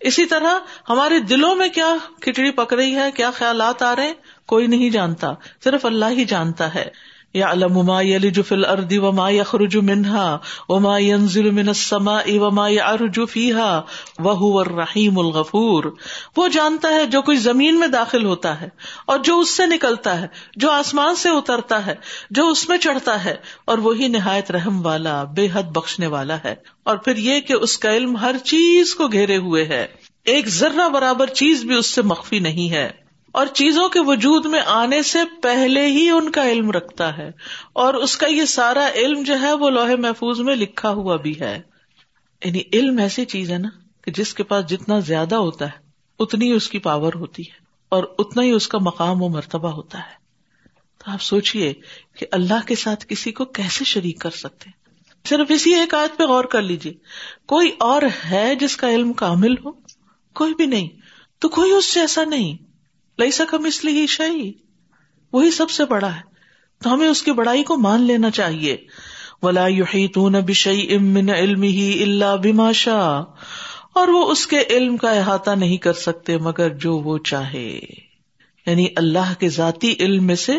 اسی 0.00 0.26
طرح 0.26 0.58
ہمارے 0.88 1.20
دلوں 1.20 1.54
میں 1.54 1.68
کیا 1.68 1.96
کھچڑی 2.20 2.50
پک 2.50 2.72
رہی 2.72 2.94
ہے، 2.94 3.10
کیا 3.12 3.30
خیالات 3.30 3.82
آ 3.82 3.96
رہے 3.96 4.06
ہیں، 4.06 4.14
کوئی 4.46 4.66
نہیں 4.66 4.90
جانتا، 4.90 5.32
صرف 5.64 5.86
اللہ 5.86 6.04
ہی 6.10 6.24
جانتا 6.24 6.74
ہے۔ 6.74 7.13
یا 7.34 7.50
علما 7.50 8.02
یلج 8.02 8.40
فی 8.48 8.54
الارض 8.54 8.92
وما 8.92 9.30
یخرج 9.30 9.76
منها 9.76 10.38
وما 10.68 10.98
ينزل 10.98 11.50
من 11.50 11.68
السماء 11.68 12.24
وما 12.34 12.68
يعرج 12.68 13.20
فيها 13.30 13.80
وهو 14.18 14.60
الرحیم 14.60 15.18
الغفور۔ 15.18 15.84
وہ 16.36 16.48
جانتا 16.48 16.88
ہے 16.88 17.06
جو 17.06 17.22
کچھ 17.22 17.38
زمین 17.38 17.78
میں 17.78 17.88
داخل 17.88 18.24
ہوتا 18.24 18.60
ہے 18.60 18.68
اور 19.06 19.18
جو 19.18 19.38
اس 19.38 19.50
سے 19.50 19.66
نکلتا 19.66 20.20
ہے، 20.20 20.26
جو 20.56 20.70
آسمان 20.70 21.16
سے 21.16 21.28
اترتا 21.28 21.86
ہے، 21.86 21.94
جو 22.30 22.48
اس 22.48 22.68
میں 22.68 22.78
چڑھتا 22.78 23.24
ہے، 23.24 23.36
اور 23.64 23.78
وہی 23.78 24.08
نہایت 24.08 24.50
رحم 24.50 24.86
والا، 24.86 25.24
بے 25.24 25.48
حد 25.52 25.62
بخشنے 25.62 26.06
والا 26.06 26.36
ہے۔ 26.44 26.54
اور 26.84 26.96
پھر 26.96 27.16
یہ 27.16 27.40
کہ 27.40 27.52
اس 27.52 27.78
کا 27.78 27.96
علم 27.96 28.16
ہر 28.16 28.36
چیز 28.44 28.94
کو 28.94 29.08
گھیرے 29.08 29.36
ہوئے 29.36 29.64
ہے۔ 29.64 29.86
ایک 30.24 30.48
ذرہ 30.48 30.88
برابر 30.88 31.26
چیز 31.26 31.64
بھی 31.64 31.74
اس 31.74 31.86
سے 31.86 32.02
مخفی 32.02 32.38
نہیں 32.38 32.72
ہے۔ 32.72 33.03
اور 33.34 33.46
چیزوں 33.46 33.88
کے 33.88 34.00
وجود 34.00 34.46
میں 34.46 34.60
آنے 34.66 35.02
سے 35.02 35.18
پہلے 35.42 35.86
ہی 35.86 36.10
ان 36.10 36.30
کا 36.30 36.48
علم 36.48 36.70
رکھتا 36.70 37.18
ہے 37.18 37.30
اور 37.72 37.94
اس 37.94 38.16
کا 38.16 38.26
یہ 38.26 38.44
سارا 38.44 38.88
علم 38.94 39.22
جو 39.22 39.40
ہے 39.40 39.52
وہ 39.52 39.70
لوہے 39.70 39.96
محفوظ 39.96 40.40
میں 40.40 40.56
لکھا 40.56 40.90
ہوا 40.90 41.16
بھی 41.16 41.40
ہے۔ 41.40 41.60
یعنی 42.44 42.60
علم 42.72 42.98
ایسی 42.98 43.24
چیز 43.24 43.50
ہے 43.50 43.58
نا 43.58 43.68
کہ 44.04 44.10
جس 44.10 44.34
کے 44.34 44.42
پاس 44.42 44.66
جتنا 44.66 44.98
زیادہ 44.98 45.34
ہوتا 45.34 45.64
ہے، 45.64 45.78
اتنی 46.18 46.52
اس 46.52 46.70
کی 46.70 46.78
پاور 46.78 47.12
ہوتی 47.14 47.42
ہے 47.42 47.56
اور 47.88 48.04
اتنا 48.18 48.42
ہی 48.42 48.50
اس 48.50 48.68
کا 48.68 48.78
مقام 48.78 49.22
و 49.22 49.28
مرتبہ 49.28 49.68
ہوتا 49.68 49.98
ہے۔ 49.98 50.24
تو 50.98 51.10
آپ 51.10 51.22
سوچیے 51.22 51.74
کہ 52.18 52.26
اللہ 52.32 52.66
کے 52.66 52.74
ساتھ 52.74 53.06
کسی 53.08 53.32
کو 53.32 53.44
کیسے 53.44 53.84
شریک 53.84 54.20
کر 54.20 54.30
سکتے 54.30 54.70
صرف 55.28 55.46
اسی 55.48 55.74
ایک 55.74 55.94
آیت 55.94 56.18
پہ 56.18 56.24
غور 56.24 56.44
کر 56.44 56.62
لیجیے 56.62 56.92
کوئی 57.46 57.70
اور 57.78 58.02
ہے 58.24 58.54
جس 58.54 58.76
کا 58.76 58.90
علم 58.90 59.12
کامل 59.12 59.54
ہو؟ 59.64 59.72
کوئی 60.34 60.54
بھی 60.54 60.66
نہیں۔ 60.66 60.88
تو 61.38 61.48
کوئی 61.48 61.70
اس 61.70 61.84
سے 61.84 62.00
ایسا 62.00 62.24
نہیں۔ 62.24 62.73
لئی 63.18 63.30
سکم 63.30 63.64
اس 63.64 63.84
لیے 63.84 64.06
شاہی۔ 64.06 64.52
وہی 65.32 65.50
سب 65.50 65.70
سے 65.70 65.84
بڑا 65.84 66.16
ہے۔ 66.16 66.20
تو 66.82 66.94
ہمیں 66.94 67.08
اس 67.08 67.22
کی 67.22 67.32
بڑائی 67.32 67.62
کو 67.62 67.76
مان 67.76 68.02
لینا 68.02 68.30
چاہیے۔ 68.30 68.76
ولا 69.42 69.66
من 71.00 71.30
علم 71.30 71.62
ہی 71.62 72.02
اللہ 72.02 72.36
بماشا 72.42 73.24
اور 73.94 74.08
وہ 74.08 74.30
اس 74.30 74.46
کے 74.46 74.62
علم 74.70 74.96
کا 74.96 75.10
احاطہ 75.10 75.50
نہیں 75.50 75.76
کر 75.76 75.92
سکتے 75.92 76.38
مگر 76.38 76.68
جو 76.68 76.98
وہ 76.98 77.18
چاہے۔ 77.18 77.80
یعنی 78.66 78.86
اللہ 78.96 79.34
کے 79.38 79.48
ذاتی 79.48 79.94
علم 80.00 80.26
میں 80.26 80.34
سے 80.34 80.52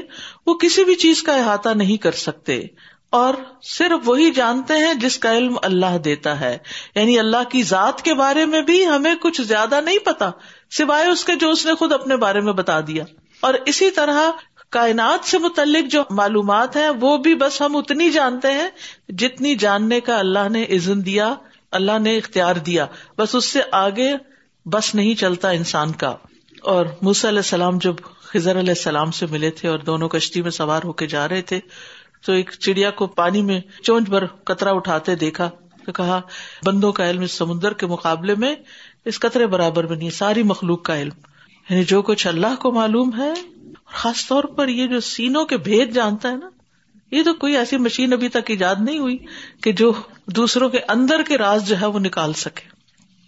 وہ 0.45 0.53
کسی 0.53 0.83
بھی 0.83 0.95
چیز 0.95 1.23
کا 1.23 1.33
احاطہ 1.33 1.69
نہیں 1.69 1.97
کر 1.97 2.11
سکتے۔ 2.11 2.61
اور 3.09 3.33
صرف 3.61 4.09
وہی 4.09 4.31
جانتے 4.31 4.73
ہیں 4.73 4.93
جس 4.93 5.17
کا 5.17 5.37
علم 5.37 5.55
اللہ 5.63 5.97
دیتا 5.97 6.39
ہے۔ 6.39 6.57
یعنی 6.95 7.19
اللہ 7.19 7.49
کی 7.51 7.63
ذات 7.63 8.01
کے 8.01 8.13
بارے 8.13 8.45
میں 8.45 8.61
بھی 8.61 8.85
ہمیں 8.87 9.15
کچھ 9.21 9.41
زیادہ 9.41 9.81
نہیں 9.81 9.99
پتا۔ 9.99 10.31
سوائے 10.77 11.07
اس 11.07 11.25
کے 11.25 11.35
جو 11.35 11.49
اس 11.49 11.65
نے 11.65 11.75
خود 11.75 11.91
اپنے 11.91 12.17
بارے 12.17 12.41
میں 12.41 12.53
بتا 12.53 12.79
دیا۔ 12.79 13.03
اور 13.39 13.53
اسی 13.65 13.91
طرح 13.91 14.31
کائنات 14.69 15.27
سے 15.27 15.37
متعلق 15.37 15.91
جو 15.91 16.03
معلومات 16.09 16.75
ہیں، 16.75 16.89
وہ 16.89 17.17
بھی 17.17 17.35
بس 17.35 17.61
ہم 17.61 17.75
اتنی 17.75 18.09
جانتے 18.09 18.51
ہیں 18.51 18.67
جتنی 19.09 19.55
جاننے 19.55 19.99
کا 19.99 20.19
اللہ 20.19 20.49
نے 20.49 20.63
عزن 20.63 21.05
دیا، 21.05 21.35
اللہ 21.71 21.99
نے 21.99 22.17
اختیار 22.17 22.55
دیا۔ 22.55 22.85
بس 23.17 23.35
اس 23.35 23.45
سے 23.45 23.59
آگے 23.71 24.13
بس 24.65 24.95
نہیں 24.95 25.15
چلتا 25.15 25.49
انسان 25.49 25.91
کا۔ 25.91 26.15
اور 26.61 26.85
موسی 27.01 27.27
علیہ 27.27 27.39
السلام 27.39 27.77
جب 27.77 27.95
خزر 28.03 28.59
علیہ 28.59 28.69
السلام 28.69 29.11
سے 29.11 29.25
ملے 29.25 29.49
تھے 29.49 29.69
اور 29.69 29.79
دونوں 29.79 30.09
کشتی 30.09 30.41
میں 30.41 30.51
سوار 30.51 30.81
ہو 30.83 30.93
کے 30.93 31.07
جا 31.07 31.29
رہے 31.29 31.41
تھے، 31.41 31.59
تو 32.25 32.33
ایک 32.33 32.51
چڑیا 32.59 32.91
کو 32.91 33.07
پانی 33.07 33.41
میں 33.41 33.61
چونچ 33.83 34.09
بھر 34.09 34.25
کترا 34.25 34.71
اٹھاتے 34.71 35.15
دیکھا، 35.15 35.49
تو 35.85 35.91
کہا، 35.91 36.21
بندوں 36.63 36.91
کا 36.91 37.09
علم 37.09 37.21
اس 37.21 37.31
سمندر 37.31 37.73
کے 37.73 37.85
مقابلے 37.85 38.35
میں 38.35 38.55
اس 39.05 39.19
قطرے 39.19 39.47
برابر 39.47 39.85
بنی 39.85 40.11
ساری 40.11 40.43
مخلوق 40.43 40.83
کا 40.83 41.01
علم۔ 41.01 41.13
یعنی 41.69 41.83
جو 41.83 42.01
کچھ 42.01 42.27
اللہ 42.27 42.55
کو 42.59 42.71
معلوم 42.71 43.21
ہے 43.21 43.33
خاص 43.85 44.27
طور 44.27 44.43
پر 44.43 44.67
یہ 44.67 44.87
جو 44.87 44.99
سینوں 44.99 45.45
کے 45.45 45.57
بھید 45.57 45.93
جانتا 45.93 46.31
ہے 46.31 46.35
نا، 46.35 46.49
یہ 47.11 47.23
تو 47.23 47.33
کوئی 47.33 47.57
ایسی 47.57 47.77
مشین 47.77 48.13
ابھی 48.13 48.29
تک 48.29 48.39
ایجاد 48.47 48.75
نہیں 48.79 48.97
ہوئی 48.97 49.17
کہ 49.63 49.71
جو 49.71 49.93
دوسروں 50.25 50.69
کے 50.69 50.79
اندر 50.87 51.21
کے 51.27 51.37
راز 51.37 51.67
جو 51.67 51.81
ہے 51.81 51.85
وہ 51.85 51.99
نکال 51.99 52.33
سکے۔ 52.33 52.69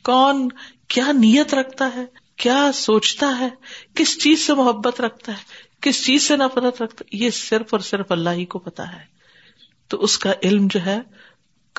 کون 0.03 0.49
کیا 0.87 1.11
نیت 1.11 1.53
رکھتا 1.53 1.89
ہے؟ 1.95 2.05
کیا 2.35 2.71
سوچتا 2.73 3.39
ہے؟ 3.39 3.49
کس 3.95 4.19
چیز 4.19 4.39
سے 4.39 4.53
محبت 4.53 5.01
رکھتا 5.01 5.31
ہے؟ 5.31 5.37
کس 5.81 6.05
چیز 6.05 6.27
سے 6.27 6.37
نفرت 6.37 6.81
رکھتا 6.81 7.05
ہے؟ 7.05 7.25
یہ 7.25 7.29
صرف 7.29 7.65
اور 7.71 7.79
صرف 7.79 8.11
اللہ 8.11 8.29
ہی 8.29 8.45
کو 8.45 8.59
پتا 8.59 8.91
ہے۔ 8.91 9.17
تو 9.87 9.97
اس 9.97 10.17
کا 10.17 10.31
علم 10.43 10.67
جو 10.67 10.85
ہے 10.85 10.99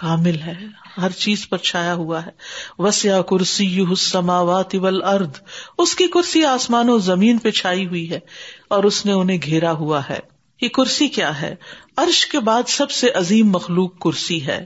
کامل 0.00 0.40
ہے، 0.40 0.54
ہر 0.96 1.10
چیز 1.10 1.48
پر 1.48 1.56
چھایا 1.56 1.94
ہوا 1.94 2.26
ہے۔ 2.26 2.30
وسیا 2.78 3.22
کرسی 3.22 3.64
یو 3.64 3.94
سماوات 3.94 4.74
ارد 5.04 5.30
اس 5.78 5.94
کی 5.94 6.06
کرسی 6.06 6.44
آسمان 6.44 6.90
و 6.90 6.98
زمین 6.98 7.38
پہ 7.38 7.50
چھائی 7.50 7.86
ہوئی 7.86 8.10
ہے 8.10 8.20
اور 8.68 8.84
اس 8.84 9.06
نے 9.06 9.12
انہیں 9.12 9.38
گھیرا 9.42 9.72
ہوا 9.72 10.00
ہے۔ 10.10 10.18
یہ 10.60 10.68
کرسی 10.68 11.08
کیا 11.08 11.40
ہے؟ 11.40 11.54
عرش 11.96 12.26
کے 12.26 12.40
بعد 12.40 12.62
سب 12.68 12.90
سے 12.90 13.10
عظیم 13.10 13.50
مخلوق 13.50 13.98
کرسی 13.98 14.46
ہے۔ 14.46 14.64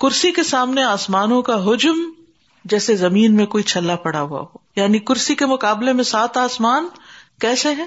کرسی 0.00 0.32
کے 0.32 0.42
سامنے 0.42 0.82
آسمانوں 0.82 1.42
کا 1.42 1.64
حجم 1.64 2.10
جیسے 2.64 2.96
زمین 2.96 3.36
میں 3.36 3.46
کوئی 3.46 3.64
چھلا 3.64 3.96
پڑا 3.96 4.20
ہوا 4.20 4.40
ہو۔ 4.40 4.58
یعنی 4.76 4.98
کرسی 4.98 5.34
کے 5.34 5.46
مقابلے 5.46 5.92
میں 5.92 6.04
سات 6.04 6.36
آسمان 6.36 6.88
کیسے 7.40 7.68
ہے 7.74 7.84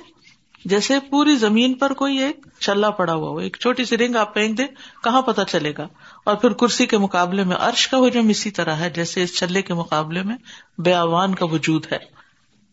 جیسے 0.66 1.00
پوری 1.00 1.36
زمین 1.36 1.74
پر 1.74 1.94
کوئی 1.94 2.18
ایک 2.18 2.48
چلا 2.60 2.90
پڑا 2.90 3.14
ہوا 3.14 3.30
ہو۔ 3.30 3.38
ایک 3.38 3.58
چھوٹی 3.60 3.86
سی 3.86 3.98
رنگ 3.98 4.16
آپ 4.16 4.34
پھینک 4.34 4.58
دیں، 4.58 4.68
کہاں 5.04 5.22
پتا 5.22 5.46
چلے 5.46 5.74
گا؟ 5.78 5.88
اور 6.28 6.36
پھر 6.36 6.50
کرسی 6.50 6.86
کے 6.86 6.98
مقابلے 6.98 7.44
میں 7.44 7.56
عرش 7.60 7.88
کا 7.88 7.98
حجم 7.98 8.30
اسی 8.30 8.52
طرح 8.52 8.76
ہے، 8.76 8.90
جیسے 8.90 9.24
اس 9.24 9.38
چلے 9.38 9.62
کے 9.62 9.74
مقابلے 9.74 10.24
میں 10.24 10.36
بیاوان 10.78 11.36
کا 11.36 11.46
وجود 11.46 11.86
ہے۔ 11.92 11.98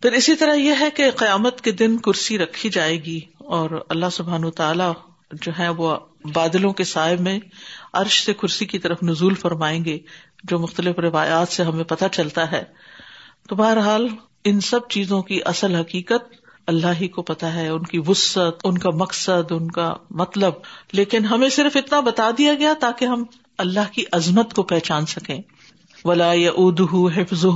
پھر 0.03 0.13
اسی 0.13 0.35
طرح 0.35 0.55
یہ 0.55 0.73
ہے 0.81 0.91
کہ 0.91 1.11
قیامت 1.11 1.61
کے 1.61 1.73
دن 1.73 1.99
کرسی 1.99 2.39
رکھی 2.39 2.71
جائے 2.71 3.05
گی 3.05 3.21
اور 3.39 3.85
اللہ 3.89 4.07
سبحان 4.13 4.51
تعالی 4.51 4.85
جو 5.33 5.53
ہے 5.59 5.69
وہ 5.69 5.97
بادلوں 6.35 6.73
کے 6.73 6.85
سائے 6.85 7.17
میں 7.17 7.39
عرش 7.93 8.25
سے 8.25 8.35
کرسی 8.35 8.67
کی 8.67 8.79
طرف 8.79 8.99
نزول 9.03 9.35
فرمائیں 9.35 9.85
گے، 9.85 9.99
جو 10.45 10.59
مختلف 10.59 10.99
روایات 10.99 11.49
سے 11.49 11.63
ہمیں 11.63 11.85
پتہ 11.85 12.05
چلتا 12.13 12.53
ہے۔ 12.53 12.65
تو 13.49 13.57
بہرحال 13.57 14.09
ان 14.45 14.61
سب 14.61 14.89
چیزوں 14.89 15.23
کی 15.23 15.41
اصل 15.45 15.75
حقیقت 15.75 16.35
اللہ 16.67 17.01
ہی 17.01 17.09
کو 17.09 17.23
پتا 17.23 17.55
ہے، 17.55 17.69
ان 17.69 17.83
کی 17.83 17.99
وسط 18.07 18.39
ان 18.65 18.79
کا 18.79 18.91
مقصد، 18.91 19.53
ان 19.53 19.71
کا 19.71 19.95
مطلب۔ 20.11 20.53
لیکن 20.93 21.25
ہمیں 21.25 21.49
صرف 21.49 21.77
اتنا 21.77 22.01
بتا 22.01 22.31
دیا 22.39 22.55
گیا 22.55 22.73
تاکہ 22.81 23.05
ہم 23.05 23.25
اللہ 23.59 23.93
کی 23.93 24.05
عظمت 24.13 24.55
کو 24.55 24.63
پہچان 24.63 25.07
سکیں۔ 25.07 25.43
ولا 26.05 26.31
اد 26.31 26.81
حفظ 27.17 27.47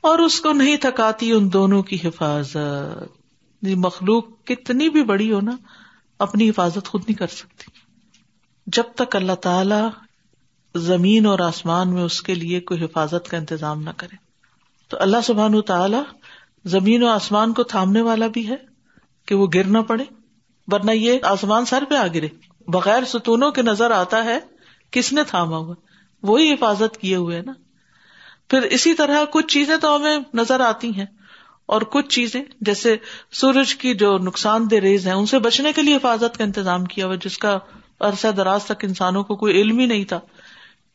اور 0.00 0.18
اس 0.18 0.40
کو 0.40 0.52
نہیں 0.52 0.76
تھکاتی 0.76 1.32
ان 1.32 1.52
دونوں 1.52 1.82
کی 1.82 1.98
حفاظت۔ 2.04 2.56
مخلوق 3.62 4.24
کتنی 4.44 4.88
بھی 4.88 5.04
بڑی 5.04 5.32
ہو 5.32 5.40
نا، 5.40 5.52
اپنی 6.18 6.50
حفاظت 6.50 6.88
خود 6.88 7.00
نہیں 7.00 7.18
کر 7.18 7.26
سکتی۔ 7.26 7.64
جب 8.66 8.82
تک 8.94 9.16
اللہ 9.16 9.32
تعالی 9.32 9.88
زمین 10.74 11.26
اور 11.26 11.38
آسمان 11.38 11.94
میں 11.94 12.02
اس 12.02 12.22
کے 12.22 12.34
لیے 12.34 12.60
کوئی 12.60 12.84
حفاظت 12.84 13.28
کا 13.28 13.36
انتظام 13.36 13.82
نہ 13.82 13.90
کرے۔ 13.96 14.16
تو 14.88 14.96
اللہ 15.00 15.16
سبحان 15.24 15.62
تعالی 15.62 15.98
زمین 16.64 17.02
و 17.02 17.06
آسمان 17.06 17.52
کو 17.52 17.62
تھامنے 17.62 18.00
والا 18.00 18.26
بھی 18.26 18.48
ہے 18.48 18.56
کہ 19.26 19.34
وہ 19.34 19.46
گر 19.54 19.64
نہ 19.64 19.78
پڑے، 19.78 20.04
ورنہ 20.66 20.90
یہ 20.90 21.18
آسمان 21.22 21.64
سر 21.64 21.84
پہ 21.90 21.94
آ 21.94 22.06
گرے۔ 22.06 22.28
بغیر 22.68 23.04
ستونوں 23.04 23.50
کے 23.50 23.62
نظر 23.62 23.90
آتا 23.90 24.24
ہے 24.24 24.55
کس 24.90 25.12
نے 25.12 25.24
تھاما 25.24 25.56
ہوا؟ 25.56 25.74
وہی 26.22 26.52
حفاظت 26.52 27.00
کیے 27.00 27.16
ہوئے 27.16 27.42
نا۔ 27.42 27.52
پھر 28.50 28.62
اسی 28.62 28.94
طرح 28.94 29.24
کچھ 29.30 29.46
چیزیں 29.46 29.76
تو 29.76 29.96
ہمیں 29.96 30.18
نظر 30.34 30.60
آتی 30.60 30.90
ہیں۔ 30.90 31.06
اور 31.66 31.82
کچھ 31.82 32.08
چیزیں، 32.08 32.44
جیسے 32.60 32.96
سورج 33.32 33.74
کی 33.74 33.94
جو 33.94 34.18
نقصان 34.18 34.70
دہ 34.70 34.76
ریز 34.76 35.06
ہیں، 35.06 35.14
ان 35.14 35.26
سے 35.26 35.38
بچنے 35.38 35.72
کے 35.72 35.82
لیے 35.82 35.96
حفاظت 35.96 36.38
کا 36.38 36.44
انتظام 36.44 36.84
کیا 36.84 37.06
ہوا، 37.06 37.14
جس 37.24 37.38
کا 37.38 37.58
عرصہ 38.00 38.28
دراز 38.28 38.64
تک 38.64 38.84
انسانوں 38.84 39.24
کو 39.24 39.36
کوئی 39.36 39.60
علم 39.60 39.78
ہی 39.78 39.86
نہیں 39.86 40.04
تھا۔ 40.04 40.20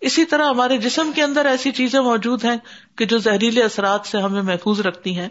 اسی 0.01 0.25
طرح 0.25 0.49
ہمارے 0.49 0.77
جسم 0.77 1.11
کے 1.15 1.23
اندر 1.23 1.45
ایسی 1.45 1.71
چیزیں 1.71 1.99
موجود 1.99 2.45
ہیں 2.45 2.57
کہ 2.97 3.05
جو 3.05 3.17
زہریلے 3.17 3.63
اثرات 3.63 4.01
سے 4.05 4.17
ہمیں 4.17 4.41
محفوظ 4.41 4.79
رکھتی 4.79 5.19
ہیں۔ 5.19 5.29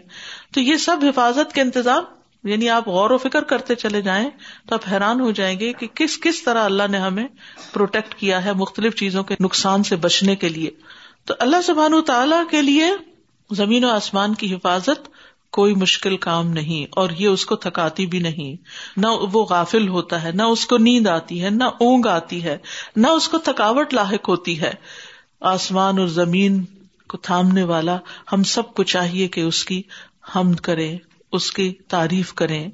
تو 0.53 0.59
یہ 0.59 0.75
سب 0.75 0.97
حفاظت 1.01 1.53
کے 1.53 1.61
انتظام 1.61 2.03
یعنی 2.43 2.69
آپ 2.69 2.87
غور 2.87 3.09
و 3.09 3.17
فکر 3.17 3.41
کرتے 3.41 3.75
چلے 3.75 4.01
جائیں 4.01 4.29
تو 4.67 4.75
آپ 4.75 4.81
حیران 4.91 5.19
ہو 5.19 5.31
جائیں 5.31 5.59
گے 5.59 5.73
کہ 5.73 5.87
کس 5.87 6.19
کس 6.19 6.43
طرح 6.43 6.63
اللہ 6.63 6.83
نے 6.91 6.97
ہمیں 6.97 7.27
پروٹیکٹ 7.73 8.15
کیا 8.15 8.45
ہے 8.45 8.53
مختلف 8.53 8.95
چیزوں 8.95 9.23
کے 9.23 9.35
نقصان 9.39 9.83
سے 9.83 9.95
بچنے 9.95 10.35
کے 10.35 10.49
لیے۔ 10.49 10.69
تو 11.25 11.33
اللہ 11.39 11.61
سبحان 11.61 11.93
تعالیٰ 12.07 12.43
کے 12.51 12.61
لیے 12.61 12.85
زمین 13.51 13.85
و 13.85 13.89
آسمان 13.89 14.33
کی 14.33 14.55
حفاظت 14.55 15.09
کوئی 15.51 15.75
مشکل 15.75 16.17
کام 16.17 16.47
نہیں 16.47 16.87
اور 16.91 17.09
یہ 17.17 17.27
اس 17.27 17.45
کو 17.45 17.55
تھکاتی 17.55 18.05
بھی 18.05 18.19
نہیں۔ 18.19 18.63
نہ 18.97 19.07
وہ 19.07 19.45
غافل 19.45 19.87
ہوتا 19.87 20.23
ہے، 20.23 20.31
نہ 20.31 20.43
اس 20.43 20.65
کو 20.65 20.77
نیند 20.77 21.07
آتی 21.07 21.43
ہے، 21.43 21.49
نہ 21.49 21.63
اونگ 21.63 22.05
آتی 22.05 22.43
ہے، 22.43 22.57
نہ 22.95 23.07
اس 23.07 23.27
کو 23.27 23.37
تھکاوٹ 23.37 23.93
لاحق 23.93 24.29
ہوتی 24.29 24.61
ہے۔ 24.61 24.73
آسمان 25.41 25.97
اور 25.97 26.07
زمین 26.07 26.65
کو 27.07 27.17
تھامنے 27.17 27.63
والا 27.63 27.97
ہم 28.33 28.43
سب 28.43 28.73
کو 28.73 28.83
چاہیے 28.83 29.27
کہ 29.27 29.41
اس 29.41 29.65
کی 29.65 29.81
حمد 30.35 30.55
کرے۔ 30.55 30.97
اس 31.31 31.51
کی 31.51 31.71
تعریف 31.87 32.33
کریں۔ 32.33 32.69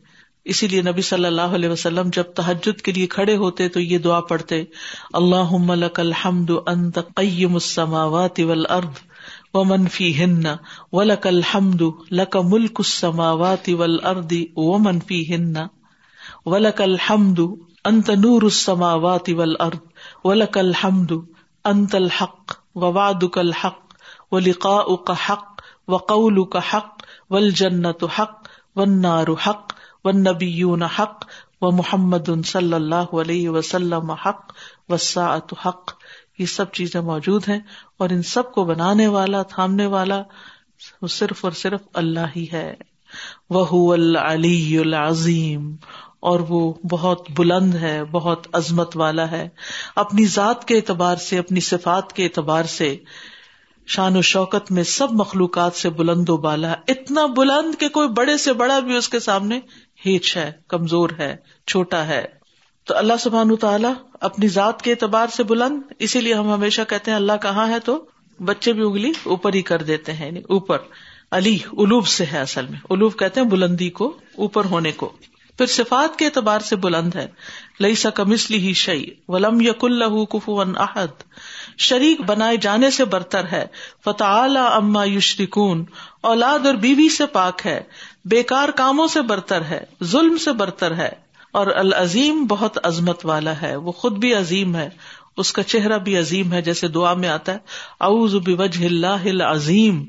اسی 0.46 0.68
لیے 0.68 0.82
نبی 0.82 1.02
صلی 1.02 1.26
اللہ 1.26 1.56
علیہ 1.56 1.70
وسلم 1.70 2.10
جب 2.14 2.24
تحجد 2.36 2.82
کے 2.82 2.92
لیے 2.92 3.08
کھڑے 3.08 3.36
ہوتے 3.36 3.68
تو 3.70 3.80
یہ 3.80 3.98
دعا 3.98 4.20
پڑھتے 4.20 4.64
اللہ 5.14 5.56
لک 5.76 6.00
الحمد 6.00 6.52
انت 6.66 7.00
قیم 7.16 7.54
السماوات 7.54 8.40
والارض 8.40 9.02
ومن 9.54 9.88
فیہن 9.88 10.46
ولک 10.94 11.28
الحمد 11.28 11.82
لک 12.12 12.38
ملک 12.44 12.80
السماوات 12.80 13.70
والارض 13.78 14.34
ومن 14.56 15.00
فیہن 15.00 15.54
ولک 16.46 16.82
الحمد 16.82 17.40
انت 17.86 18.10
نور 18.20 18.42
السماوات 18.42 19.30
والارض 19.36 20.26
ولک 20.26 20.58
الحمد 20.58 21.12
انت 21.66 21.96
الحق 21.96 22.58
ووعدک 22.76 23.38
الحق 23.38 23.96
ولقاؤک 24.32 25.12
حق 25.28 25.62
وقولک 25.88 26.58
حق 26.72 27.04
والجنت 27.30 28.04
حق 28.20 28.47
والنار 28.78 29.28
حق، 29.48 29.74
والنبیون 30.06 30.84
حق 30.84 31.26
و 31.62 31.72
محمد 31.72 32.30
صلی 32.46 32.74
اللہ 32.74 32.96
علیہ 32.96 33.50
وسلم 33.50 34.12
حق 34.12 34.54
وساعت 34.90 35.54
حق۔ 35.66 35.92
یہ 36.40 36.46
سب 36.46 36.72
چیزیں 36.72 37.02
موجود 37.02 37.50
ہیں 37.50 37.60
اور 37.98 38.10
ان 38.10 38.24
سب 38.24 38.52
کو 38.52 38.66
بنانے 38.66 39.08
والا، 39.08 39.42
تھامنے 39.42 39.86
والا 39.86 40.24
صرف 41.10 41.46
اور 41.46 41.52
صرف 41.52 41.82
اللہ 41.94 42.20
ہی 42.36 42.46
ہے۔ 42.54 42.74
وہ 43.50 43.94
العلی 43.94 44.78
العظیم۔ 44.78 45.76
اور 46.20 46.40
وہ 46.40 46.74
بہت 46.90 47.28
بلند 47.32 47.76
ہے، 47.76 48.06
بہت 48.06 48.48
عظمت 48.54 48.98
والا 48.98 49.32
ہے۔ 49.32 49.50
اپنی 49.96 50.26
ذات 50.26 50.66
کے 50.66 50.76
اعتبار 50.76 51.16
سے، 51.16 51.38
اپنی 51.38 51.60
صفات 51.60 52.14
کے 52.14 52.24
اعتبار 52.24 52.64
سے 52.64 52.98
شان 53.88 54.18
و 54.18 54.22
شوکت 54.22 54.72
میں 54.72 54.84
سب 54.84 55.08
مخلوقات 55.12 55.76
سے 55.76 55.90
بلند 55.90 56.30
و 56.30 56.38
بالا، 56.38 56.74
اتنا 56.88 57.26
بلند 57.26 57.80
کہ 57.80 57.90
کوئی 57.90 58.08
بڑے 58.08 58.38
سے 58.38 58.54
بڑا 58.54 58.80
بھی 58.80 58.96
اس 58.96 59.10
کے 59.10 59.20
سامنے 59.20 59.60
ہیچ 60.06 60.38
ہے، 60.38 60.52
کمزور 60.68 61.10
ہے، 61.20 61.36
چھوٹا 61.68 62.08
ہے۔ 62.08 62.26
تو 62.84 62.98
اللہ 62.98 63.14
سبحان 63.20 63.56
تعالیٰ 63.56 63.94
اپنی 64.22 64.48
ذات 64.48 64.82
کے 64.82 64.92
اعتبار 64.92 65.28
سے 65.28 65.44
بلند، 65.44 65.82
اسی 66.00 66.22
لیے 66.22 66.34
ہم 66.34 66.54
ہمیشہ 66.54 66.82
کہتے 66.88 67.12
ہیں 67.12 67.16
اللہ 67.16 67.34
کہاں 67.42 67.70
ہے 67.70 67.80
تو 67.80 68.06
بچے 68.46 68.74
بھی 68.74 68.84
اگلی 68.84 69.12
اوپر 69.24 69.54
ہی 69.54 69.62
کر 69.62 69.82
دیتے 69.82 70.14
ہیں 70.14 70.26
یعنی 70.26 70.40
اوپر، 70.40 70.78
علی 71.32 71.58
الوب 71.78 72.08
سے 72.08 72.26
ہے 72.26 72.40
اصل 72.40 72.66
میں۔ 72.70 72.80
الوب 72.90 73.20
کہتے 73.20 73.42
ہیں 73.42 73.48
بلندی 73.48 73.90
کو، 73.90 74.18
اوپر 74.36 74.66
ہونے 74.66 74.92
کو۔ 74.92 75.12
پھر 75.58 75.66
صفات 75.66 76.20
کے 76.20 76.26
اعتبار 76.26 76.60
سے 76.60 76.76
بلند 76.76 77.16
ہے۔ 77.16 77.28
لئی 77.80 77.96
سا 77.96 78.10
کمسلی 78.10 78.58
ہی 78.58 78.74
شعی 78.74 79.06
ولم 79.28 79.62
یق 79.62 79.84
اللہ 79.84 80.24
کفو 80.26 80.62
احد۔ 80.62 81.08
شریک 81.78 82.22
بنائے 82.22 82.58
جانے 82.58 82.92
سے 82.92 83.06
برتر 83.06 83.46
ہے۔ 83.52 83.66
فتح 84.06 84.58
اما 84.74 85.06
یشرکون۔ 85.06 85.86
اولاد 86.22 86.66
اور 86.66 86.74
بیوی 86.74 87.10
سے 87.10 87.26
پاک 87.26 87.62
ہے۔ 87.66 87.84
بےکار 88.26 88.70
کاموں 88.70 89.08
سے 89.08 89.22
برتر 89.22 89.62
ہے۔ 89.62 89.84
ظلم 90.04 90.38
سے 90.38 90.52
برتر 90.52 90.96
ہے۔ 90.96 91.10
اور 91.52 91.68
العظیم 91.68 92.46
بہت 92.46 92.78
عظمت 92.84 93.26
والا 93.26 93.62
ہے۔ 93.62 93.76
وہ 93.76 93.92
خود 93.92 94.18
بھی 94.18 94.34
عظیم 94.34 94.76
ہے۔ 94.76 94.90
اس 95.38 95.54
کا 95.54 95.64
چہرہ 95.64 95.98
بھی 95.98 96.18
عظیم 96.18 96.54
ہے 96.54 96.62
جیسے 96.62 96.88
دعا 96.88 97.14
میں 97.14 97.30
آتا 97.30 97.52
ہے۔ 97.52 97.58
اعوذ 98.02 98.36
بوجہ 98.36 98.86
اللہ 98.86 99.44
عظیم 99.44 100.06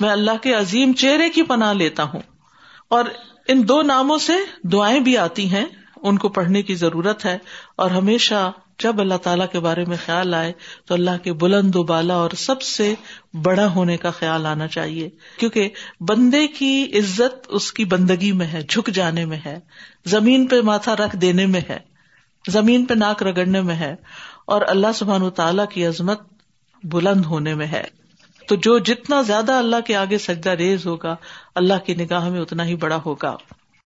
میں 0.00 0.10
اللہ 0.10 0.36
کے 0.42 0.54
عظیم 0.54 0.92
چہرے 0.92 1.30
کی 1.30 1.42
پناہ 1.42 1.72
لیتا 1.72 2.02
ہوں۔ 2.02 2.31
اور 2.92 3.04
ان 3.48 3.68
دو 3.68 3.82
ناموں 3.82 4.18
سے 4.18 4.32
دعائیں 4.62 5.00
بھی 5.00 5.18
آتی 5.18 5.50
ہیں۔ 5.50 5.64
ان 5.96 6.18
کو 6.18 6.28
پڑھنے 6.28 6.62
کی 6.62 6.74
ضرورت 6.74 7.24
ہے۔ 7.24 7.38
اور 7.76 7.90
ہمیشہ 7.90 8.52
جب 8.78 9.00
اللہ 9.00 9.14
تعالیٰ 9.14 9.46
کے 9.52 9.60
بارے 9.60 9.84
میں 9.84 9.96
خیال 10.06 10.34
آئے 10.34 10.52
تو 10.86 10.94
اللہ 10.94 11.10
کے 11.22 11.32
بلند 11.32 11.76
و 11.76 11.82
بالا 11.82 12.14
اور 12.14 12.30
سب 12.30 12.62
سے 12.62 12.94
بڑا 13.42 13.66
ہونے 13.66 13.96
کا 13.96 14.10
خیال 14.10 14.46
آنا 14.46 14.66
چاہیے۔ 14.66 15.08
کیونکہ 15.38 15.68
بندے 16.00 16.46
کی 16.46 16.90
عزت 16.94 17.46
اس 17.48 17.72
کی 17.72 17.84
بندگی 17.84 18.32
میں 18.32 18.46
ہے، 18.46 18.62
جھک 18.68 18.90
جانے 18.94 19.24
میں 19.24 19.38
ہے۔ 19.46 19.58
زمین 20.06 20.46
پہ 20.46 20.60
ماتھا 20.60 20.96
رکھ 20.96 21.16
دینے 21.16 21.46
میں 21.46 21.60
ہے۔ 21.68 21.78
زمین 22.48 22.84
پہ 22.84 22.94
ناک 22.94 23.22
رگڑنے 23.22 23.60
میں 23.60 23.74
ہے۔ 23.74 23.96
اور 24.46 24.62
اللہ 24.66 24.92
سبحان 24.94 25.22
و 25.22 25.30
تعالیٰ 25.30 25.68
کی 25.68 25.86
عظمت 25.86 26.20
بلند 26.84 27.26
ہونے 27.26 27.54
میں 27.54 27.66
ہے۔ 27.66 28.01
تو 28.46 28.54
جو 28.54 28.78
جتنا 28.78 29.22
زیادہ 29.22 29.52
اللہ 29.52 29.76
کے 29.86 29.96
آگے 29.96 30.18
سجدہ 30.18 30.50
ریز 30.50 30.86
ہوگا، 30.86 31.16
اللہ 31.54 31.74
کی 31.86 31.94
نگاہ 31.94 32.28
میں 32.28 32.40
اتنا 32.40 32.64
ہی 32.64 32.76
بڑا 32.76 32.98
ہوگا۔ 33.06 33.36